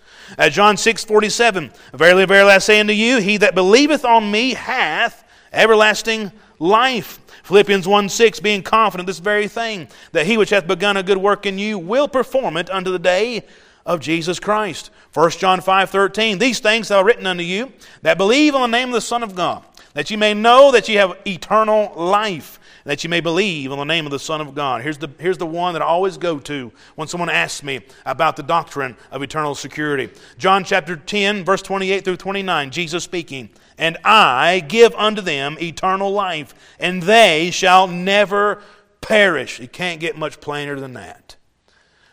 John 0.51 0.77
6.47, 0.77 1.75
Verily, 1.93 2.25
verily, 2.25 2.53
I 2.53 2.59
say 2.59 2.81
unto 2.81 2.93
you, 2.93 3.19
He 3.19 3.37
that 3.39 3.55
believeth 3.55 4.05
on 4.05 4.31
me 4.31 4.55
hath 4.55 5.25
everlasting 5.53 6.33
life. 6.59 7.21
Philippians 7.45 7.87
1 7.87 8.09
6, 8.09 8.41
being 8.41 8.63
confident 8.63 9.07
this 9.07 9.19
very 9.19 9.49
thing, 9.49 9.89
that 10.13 10.27
he 10.27 10.39
which 10.39 10.51
hath 10.51 10.67
begun 10.67 10.97
a 10.97 11.03
good 11.03 11.19
work 11.19 11.45
in 11.45 11.59
you 11.59 11.79
will 11.79 12.09
perform 12.09 12.57
it 12.57 12.71
unto 12.71 12.91
the 12.91 12.99
day 12.99 13.45
of 13.85 14.01
Jesus 14.01 14.41
Christ. 14.41 14.91
1 15.13 15.31
John 15.33 15.61
5 15.61 15.91
13, 15.91 16.39
these 16.39 16.61
things 16.61 16.89
have 16.89 17.01
I 17.01 17.03
written 17.03 17.27
unto 17.27 17.43
you 17.43 17.73
that 18.01 18.17
believe 18.17 18.55
on 18.55 18.71
the 18.71 18.79
name 18.79 18.89
of 18.89 18.95
the 18.95 19.01
Son 19.03 19.23
of 19.23 19.35
God, 19.35 19.63
that 19.93 20.11
you 20.11 20.17
may 20.17 20.33
know 20.33 20.73
that 20.73 20.89
you 20.89 20.99
have 20.99 21.19
eternal 21.27 21.93
life 21.97 22.59
that 22.85 23.03
you 23.03 23.11
may 23.11 23.21
believe 23.21 23.73
on 23.73 23.79
the 23.79 23.85
name 23.85 24.05
of 24.07 24.13
the 24.13 24.19
Son 24.19 24.41
of 24.41 24.55
God. 24.55 24.83
Here's 24.83 24.99
the, 24.99 25.09
here's 25.19 25.39
the 25.39 25.47
one 25.47 25.73
that 25.73 25.83
I 25.83 25.87
always 25.87 26.17
go 26.19 26.39
to 26.41 26.71
when 26.95 27.09
someone 27.09 27.31
asks 27.31 27.63
me 27.63 27.81
about 28.05 28.37
the 28.37 28.43
doctrine 28.43 28.97
of 29.11 29.23
eternal 29.23 29.55
security. 29.55 30.11
John 30.39 30.65
chapter 30.65 30.95
10, 30.97 31.45
verse 31.45 31.63
28 31.63 32.05
through 32.05 32.19
29, 32.19 32.71
Jesus 32.71 33.03
speaking, 33.03 33.51
And 33.79 33.97
I 34.05 34.61
give 34.61 34.95
unto 34.95 35.23
them 35.23 35.57
eternal 35.61 36.13
life, 36.13 36.55
and 36.79 37.03
they 37.03 37.51
shall 37.51 37.87
never 37.87 38.63
perish. 39.01 39.61
It 39.61 39.73
can't 39.73 40.01
get 40.01 40.17
much 40.17 40.41
plainer 40.41 40.79
than 40.79 40.93
that. 40.95 41.37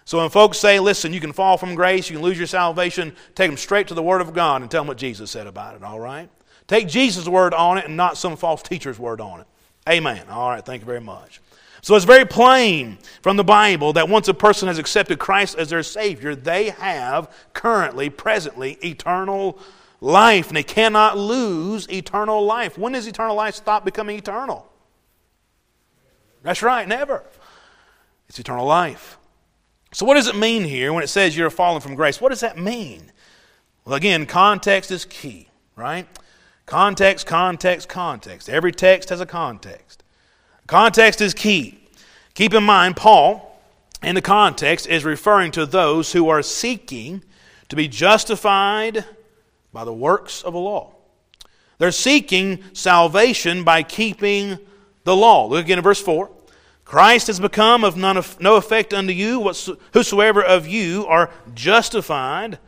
So 0.06 0.18
when 0.18 0.30
folks 0.30 0.58
say, 0.58 0.80
listen, 0.80 1.14
you 1.14 1.20
can 1.20 1.32
fall 1.32 1.58
from 1.58 1.76
grace, 1.76 2.10
you 2.10 2.18
can 2.18 2.24
lose 2.24 2.38
your 2.38 2.48
salvation, 2.48 3.16
take 3.36 3.50
them 3.50 3.58
straight 3.58 3.88
to 3.90 3.94
the 3.94 4.04
Word 4.04 4.20
of 4.20 4.34
God 4.34 4.62
and 4.62 4.72
tell 4.72 4.82
them 4.82 4.88
what 4.88 4.98
Jesus 4.98 5.32
said 5.32 5.48
about 5.48 5.76
it, 5.76 5.84
all 5.84 6.00
right? 6.00 6.30
Take 6.68 6.88
Jesus' 6.88 7.28
word 7.28 7.54
on 7.54 7.78
it 7.78 7.86
and 7.86 7.98
not 7.98 8.18
some 8.18 8.38
false 8.38 8.62
teacher's 8.62 8.98
word 8.98 9.20
on 9.20 9.42
it. 9.42 9.48
Amen. 9.90 10.30
All 10.30 10.50
right, 10.50 10.66
thank 10.66 10.82
you 10.82 10.86
very 10.86 11.02
much. 11.02 11.42
So 11.82 11.96
it's 11.96 12.06
very 12.06 12.26
plain 12.26 13.00
from 13.24 13.38
the 13.38 13.44
Bible 13.44 13.94
that 13.94 14.08
once 14.08 14.28
a 14.28 14.34
person 14.34 14.68
has 14.68 14.78
accepted 14.78 15.18
Christ 15.18 15.58
as 15.58 15.70
their 15.70 15.82
Savior, 15.82 16.36
they 16.36 16.70
have 16.70 17.34
currently, 17.54 18.10
presently, 18.10 18.78
eternal 18.84 19.58
life. 20.00 20.48
And 20.50 20.58
they 20.58 20.64
cannot 20.64 21.18
lose 21.18 21.90
eternal 21.90 22.46
life. 22.46 22.78
When 22.78 22.94
does 22.94 23.08
eternal 23.08 23.36
life 23.36 23.56
stop 23.56 23.84
becoming 23.84 24.18
eternal? 24.18 24.72
That's 26.44 26.62
right, 26.62 26.88
never. 26.88 27.24
It's 28.30 28.40
eternal 28.40 28.66
life. 28.66 29.18
So, 29.92 30.06
what 30.06 30.14
does 30.14 30.28
it 30.28 30.36
mean 30.36 30.64
here 30.64 30.94
when 30.94 31.04
it 31.04 31.08
says 31.08 31.36
you're 31.36 31.50
fallen 31.50 31.82
from 31.82 31.96
grace? 31.96 32.22
What 32.22 32.30
does 32.30 32.40
that 32.42 32.58
mean? 32.58 33.12
Well, 33.86 33.96
again, 33.96 34.26
context 34.26 34.92
is 34.92 35.06
key, 35.06 35.50
right? 35.76 36.08
Context, 36.72 37.28
context, 37.28 37.90
context. 37.90 38.48
Every 38.48 38.72
text 38.72 39.10
has 39.10 39.20
a 39.20 39.26
context. 39.26 40.06
Context 40.68 41.20
is 41.20 41.34
key. 41.34 41.78
Keep 42.34 42.54
in 42.54 42.64
mind, 42.64 42.96
Paul, 42.96 43.62
in 44.02 44.16
the 44.16 44.22
context, 44.22 44.88
is 44.88 45.04
referring 45.04 45.52
to 45.52 45.66
those 45.66 46.14
who 46.14 46.30
are 46.30 46.42
seeking 46.42 47.26
to 47.68 47.76
be 47.76 47.90
justified 47.90 49.04
by 49.74 49.84
the 49.84 49.92
works 49.92 50.44
of 50.44 50.54
the 50.54 50.60
law. 50.62 50.94
They're 51.78 51.92
seeking 51.92 52.64
salvation 52.72 53.66
by 53.66 53.84
keeping 53.84 54.58
the 55.04 55.14
law. 55.14 55.48
Look 55.48 55.66
again 55.66 55.78
at 55.78 55.84
verse 55.84 56.02
4. 56.02 56.32
Christ 56.86 57.28
has 57.28 57.42
become 57.42 57.84
of 57.84 57.98
none 57.98 58.16
of, 58.16 58.40
no 58.40 58.56
effect 58.56 58.94
unto 58.94 59.12
you, 59.12 59.42
whosoever 59.92 60.42
of 60.42 60.70
you 60.70 61.06
are 61.08 61.32
justified 61.54 62.60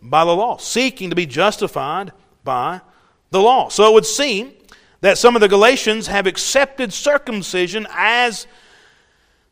by 0.00 0.24
the 0.24 0.36
law, 0.36 0.56
seeking 0.58 1.10
to 1.10 1.16
be 1.16 1.26
justified 1.26 2.12
by 2.44 2.82
the 3.30 3.40
law. 3.40 3.68
So 3.68 3.88
it 3.88 3.94
would 3.94 4.06
seem 4.06 4.52
that 5.00 5.18
some 5.18 5.34
of 5.34 5.40
the 5.40 5.48
Galatians 5.48 6.06
have 6.08 6.26
accepted 6.26 6.92
circumcision 6.92 7.86
as 7.90 8.46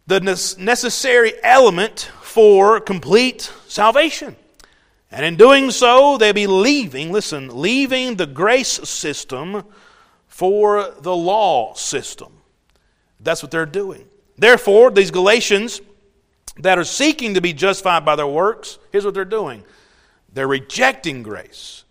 the 0.06 0.20
necessary 0.58 1.32
element 1.42 2.10
for 2.22 2.80
complete 2.80 3.52
salvation. 3.66 4.36
And 5.10 5.24
in 5.24 5.36
doing 5.36 5.70
so, 5.70 6.18
they 6.18 6.32
be 6.32 6.46
leaving, 6.46 7.12
listen, 7.12 7.60
leaving 7.60 8.16
the 8.16 8.26
grace 8.26 8.88
system 8.88 9.64
for 10.26 10.94
the 11.00 11.14
law 11.14 11.74
system. 11.74 12.32
That's 13.20 13.42
what 13.42 13.50
they're 13.50 13.66
doing. 13.66 14.06
Therefore, 14.36 14.90
these 14.90 15.10
Galatians 15.10 15.80
that 16.58 16.78
are 16.78 16.84
seeking 16.84 17.34
to 17.34 17.40
be 17.40 17.52
justified 17.52 18.04
by 18.04 18.16
their 18.16 18.26
works, 18.26 18.78
here's 18.92 19.04
what 19.04 19.14
they're 19.14 19.24
doing 19.24 19.64
they're 20.32 20.46
rejecting 20.46 21.22
grace. 21.22 21.84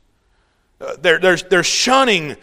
Uh, 0.80 0.96
they're, 1.02 1.20
they're, 1.20 1.38
they're 1.38 1.63
shunning 1.63 2.36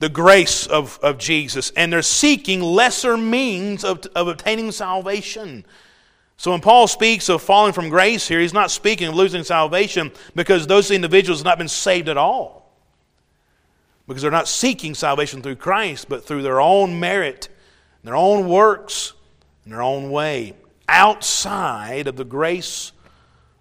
the 0.00 0.08
grace 0.08 0.66
of, 0.66 0.98
of 1.02 1.18
Jesus 1.18 1.72
and 1.76 1.92
they're 1.92 2.02
seeking 2.02 2.60
lesser 2.60 3.16
means 3.16 3.84
of, 3.84 4.06
of 4.14 4.28
obtaining 4.28 4.70
salvation. 4.72 5.64
So 6.36 6.52
when 6.52 6.60
Paul 6.60 6.86
speaks 6.86 7.28
of 7.28 7.42
falling 7.42 7.72
from 7.72 7.88
grace 7.88 8.28
here, 8.28 8.40
he's 8.40 8.54
not 8.54 8.70
speaking 8.70 9.08
of 9.08 9.14
losing 9.16 9.42
salvation 9.42 10.12
because 10.36 10.66
those 10.66 10.90
individuals 10.90 11.40
have 11.40 11.46
not 11.46 11.58
been 11.58 11.68
saved 11.68 12.08
at 12.08 12.16
all. 12.16 12.72
Because 14.06 14.22
they're 14.22 14.30
not 14.30 14.48
seeking 14.48 14.94
salvation 14.94 15.42
through 15.42 15.56
Christ, 15.56 16.08
but 16.08 16.24
through 16.24 16.42
their 16.42 16.60
own 16.60 16.98
merit, 17.00 17.48
their 18.04 18.16
own 18.16 18.48
works, 18.48 19.12
and 19.64 19.72
their 19.72 19.82
own 19.82 20.10
way, 20.10 20.54
outside 20.88 22.06
of 22.06 22.16
the 22.16 22.24
grace 22.24 22.92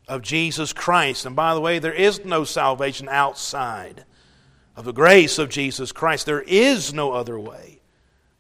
of 0.08 0.22
Jesus 0.22 0.74
Christ. 0.74 1.26
And 1.26 1.36
by 1.36 1.54
the 1.54 1.62
way, 1.62 1.80
there 1.80 1.94
is 1.94 2.24
no 2.24 2.44
salvation 2.44 3.10
outside 3.10 4.06
of 4.76 4.86
the 4.86 4.94
grace 4.94 5.38
of 5.40 5.50
Jesus 5.50 5.92
Christ. 5.92 6.26
There 6.26 6.44
is 6.44 6.94
no 6.94 7.12
other 7.12 7.40
way. 7.40 7.80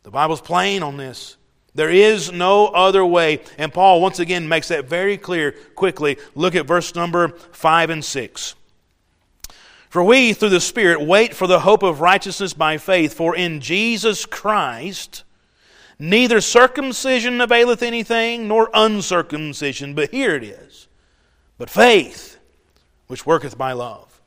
The 0.03 0.11
Bible's 0.11 0.41
plain 0.41 0.83
on 0.83 0.97
this. 0.97 1.35
There 1.75 1.89
is 1.89 2.31
no 2.31 2.67
other 2.67 3.05
way. 3.05 3.41
And 3.57 3.73
Paul 3.73 4.01
once 4.01 4.19
again 4.19 4.47
makes 4.47 4.69
that 4.69 4.87
very 4.87 5.17
clear 5.17 5.51
quickly. 5.75 6.17
Look 6.33 6.55
at 6.55 6.65
verse 6.65 6.95
number 6.95 7.29
5 7.29 7.89
and 7.89 8.05
6. 8.05 8.55
For 9.89 10.03
we, 10.03 10.33
through 10.33 10.49
the 10.49 10.59
Spirit, 10.59 11.01
wait 11.01 11.33
for 11.33 11.47
the 11.47 11.61
hope 11.61 11.83
of 11.83 12.01
righteousness 12.01 12.53
by 12.53 12.77
faith. 12.77 13.13
For 13.13 13.35
in 13.35 13.61
Jesus 13.61 14.25
Christ, 14.25 15.23
neither 15.97 16.41
circumcision 16.41 17.41
availeth 17.41 17.81
anything, 17.83 18.47
nor 18.47 18.69
uncircumcision. 18.73 19.93
But 19.93 20.11
here 20.11 20.35
it 20.35 20.43
is 20.43 20.66
but 21.57 21.69
faith, 21.69 22.37
which 23.07 23.25
worketh 23.25 23.57
by 23.57 23.73
love. 23.73 24.21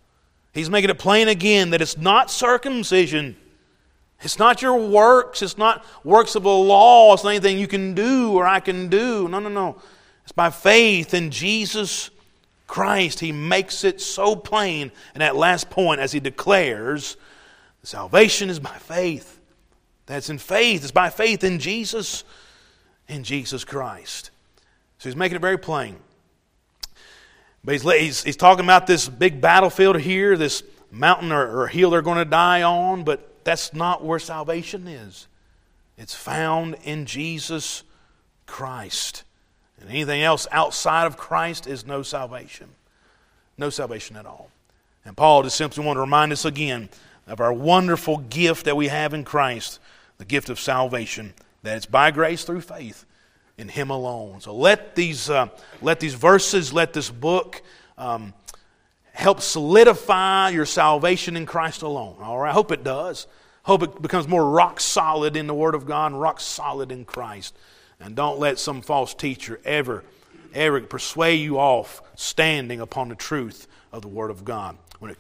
He's 0.53 0.71
making 0.71 0.91
it 0.91 0.99
plain 0.99 1.29
again 1.29 1.71
that 1.71 1.81
it's 1.81 1.97
not 1.97 2.31
circumcision. 2.31 3.37
It's 4.23 4.39
not 4.39 4.63
your 4.63 4.77
works. 4.89 5.43
It's 5.43 5.57
not 5.57 5.85
works 6.05 6.35
of 6.35 6.43
the 6.43 6.51
law. 6.51 7.15
It's 7.15 7.25
not 7.25 7.31
anything 7.31 7.59
you 7.59 7.69
can 7.69 7.95
do 7.95 8.33
or 8.33 8.47
I 8.47 8.61
can 8.61 8.89
do. 8.89 9.29
No, 9.29 9.39
no, 9.39 9.49
no. 9.49 9.81
It's 10.25 10.33
by 10.33 10.51
faith 10.51 11.15
in 11.15 11.31
Jesus 11.31 12.11
Christ. 12.67 13.21
He 13.21 13.33
makes 13.33 13.85
it 13.85 14.01
so 14.01 14.35
plain 14.37 14.93
in 15.15 15.21
that 15.21 15.37
last 15.37 15.71
point 15.71 16.01
as 16.01 16.13
he 16.13 16.21
declares 16.21 17.17
salvation 17.83 18.51
is 18.51 18.59
by 18.59 18.77
faith. 18.77 19.41
That's 20.07 20.29
in 20.29 20.39
faith. 20.39 20.83
It's 20.83 20.93
by 20.93 21.11
faith 21.11 21.45
in 21.45 21.61
Jesus, 21.61 22.25
in 23.09 23.23
Jesus 23.23 23.65
Christ. 23.65 24.31
So 24.99 25.09
he's 25.09 25.17
making 25.17 25.37
it 25.37 25.41
very 25.41 25.59
plain. 25.59 25.97
But 27.65 27.73
he's, 27.73 27.83
he's, 27.83 28.25
he's 28.25 28.37
talking 28.37 28.65
about 28.65 28.87
this 28.87 29.09
big 29.09 29.41
battlefield 29.41 30.01
here, 30.01 30.37
this 30.37 30.63
mountain 30.91 31.31
or, 31.33 31.63
or 31.63 31.67
hill 31.69 31.91
they're 31.91 32.03
going 32.03 32.19
to 32.19 32.25
die 32.25 32.63
on, 32.63 33.05
but 33.05 33.45
that's 33.45 33.75
not 33.75 34.05
where 34.05 34.19
salvation 34.19 34.89
is. 34.89 35.27
It's 35.99 36.15
found 36.15 36.77
in 36.85 37.07
Jesus 37.07 37.83
Christ. 38.47 39.25
And 39.81 39.91
anything 39.91 40.23
else 40.23 40.47
outside 40.51 41.07
of 41.07 41.17
Christ 41.17 41.67
is 41.67 41.87
no 41.87 42.03
salvation. 42.03 42.69
no 43.59 43.71
salvation 43.71 44.17
at 44.17 44.27
all. 44.27 44.51
And 45.05 45.17
Paul 45.17 45.43
just 45.43 45.57
simply 45.57 45.85
want 45.85 45.97
to 45.97 46.01
remind 46.01 46.33
us 46.33 46.45
again 46.45 46.89
of 47.27 47.41
our 47.41 47.53
wonderful 47.53 48.19
gift 48.19 48.65
that 48.65 48.77
we 48.77 48.89
have 48.89 49.15
in 49.15 49.25
Christ, 49.25 49.79
the 50.19 50.25
gift 50.25 50.49
of 50.49 50.59
salvation, 50.59 51.35
that 51.63 51.77
it's 51.77 51.87
by 51.87 52.11
grace 52.11 52.45
through 52.45 52.63
faith 52.63 53.05
in 53.61 53.69
Him 53.69 53.91
alone. 53.91 54.41
So 54.41 54.55
let 54.55 54.95
these, 54.97 55.31
uh, 55.31 55.49
let 55.81 56.01
these 56.01 56.15
verses, 56.15 56.73
let 56.73 56.93
this 56.93 57.11
book 57.11 57.63
um, 57.99 58.33
help 59.13 59.41
solidify 59.41 60.51
your 60.51 60.67
salvation 60.67 61.37
in 61.37 61.47
Christ 61.47 61.83
alone. 61.83 62.17
All 62.21 62.39
right, 62.39 62.51
I 62.51 62.53
hope 62.53 62.73
it 62.73 62.83
does. 62.83 63.27
Hope 63.63 63.83
it 63.83 64.03
becomes 64.03 64.27
more 64.27 64.49
rock 64.51 64.81
solid 64.81 65.37
in 65.37 65.47
the 65.47 65.55
Word 65.55 65.75
of 65.75 65.87
God 65.87 66.13
rock 66.13 66.41
solid 66.41 66.91
in 66.91 67.05
Christ. 67.05 67.55
And 68.01 68.17
don't 68.17 68.39
let 68.39 68.59
some 68.59 68.81
false 68.81 69.13
teacher 69.13 69.61
ever, 69.65 70.03
ever 70.55 70.81
persuade 70.81 71.37
you 71.37 71.59
off 71.59 72.01
standing 72.17 72.81
upon 72.81 73.11
the 73.11 73.15
truth 73.15 73.69
of 73.93 74.01
the 74.01 74.09
Word 74.09 74.31
of 74.31 74.45
God. 74.45 74.79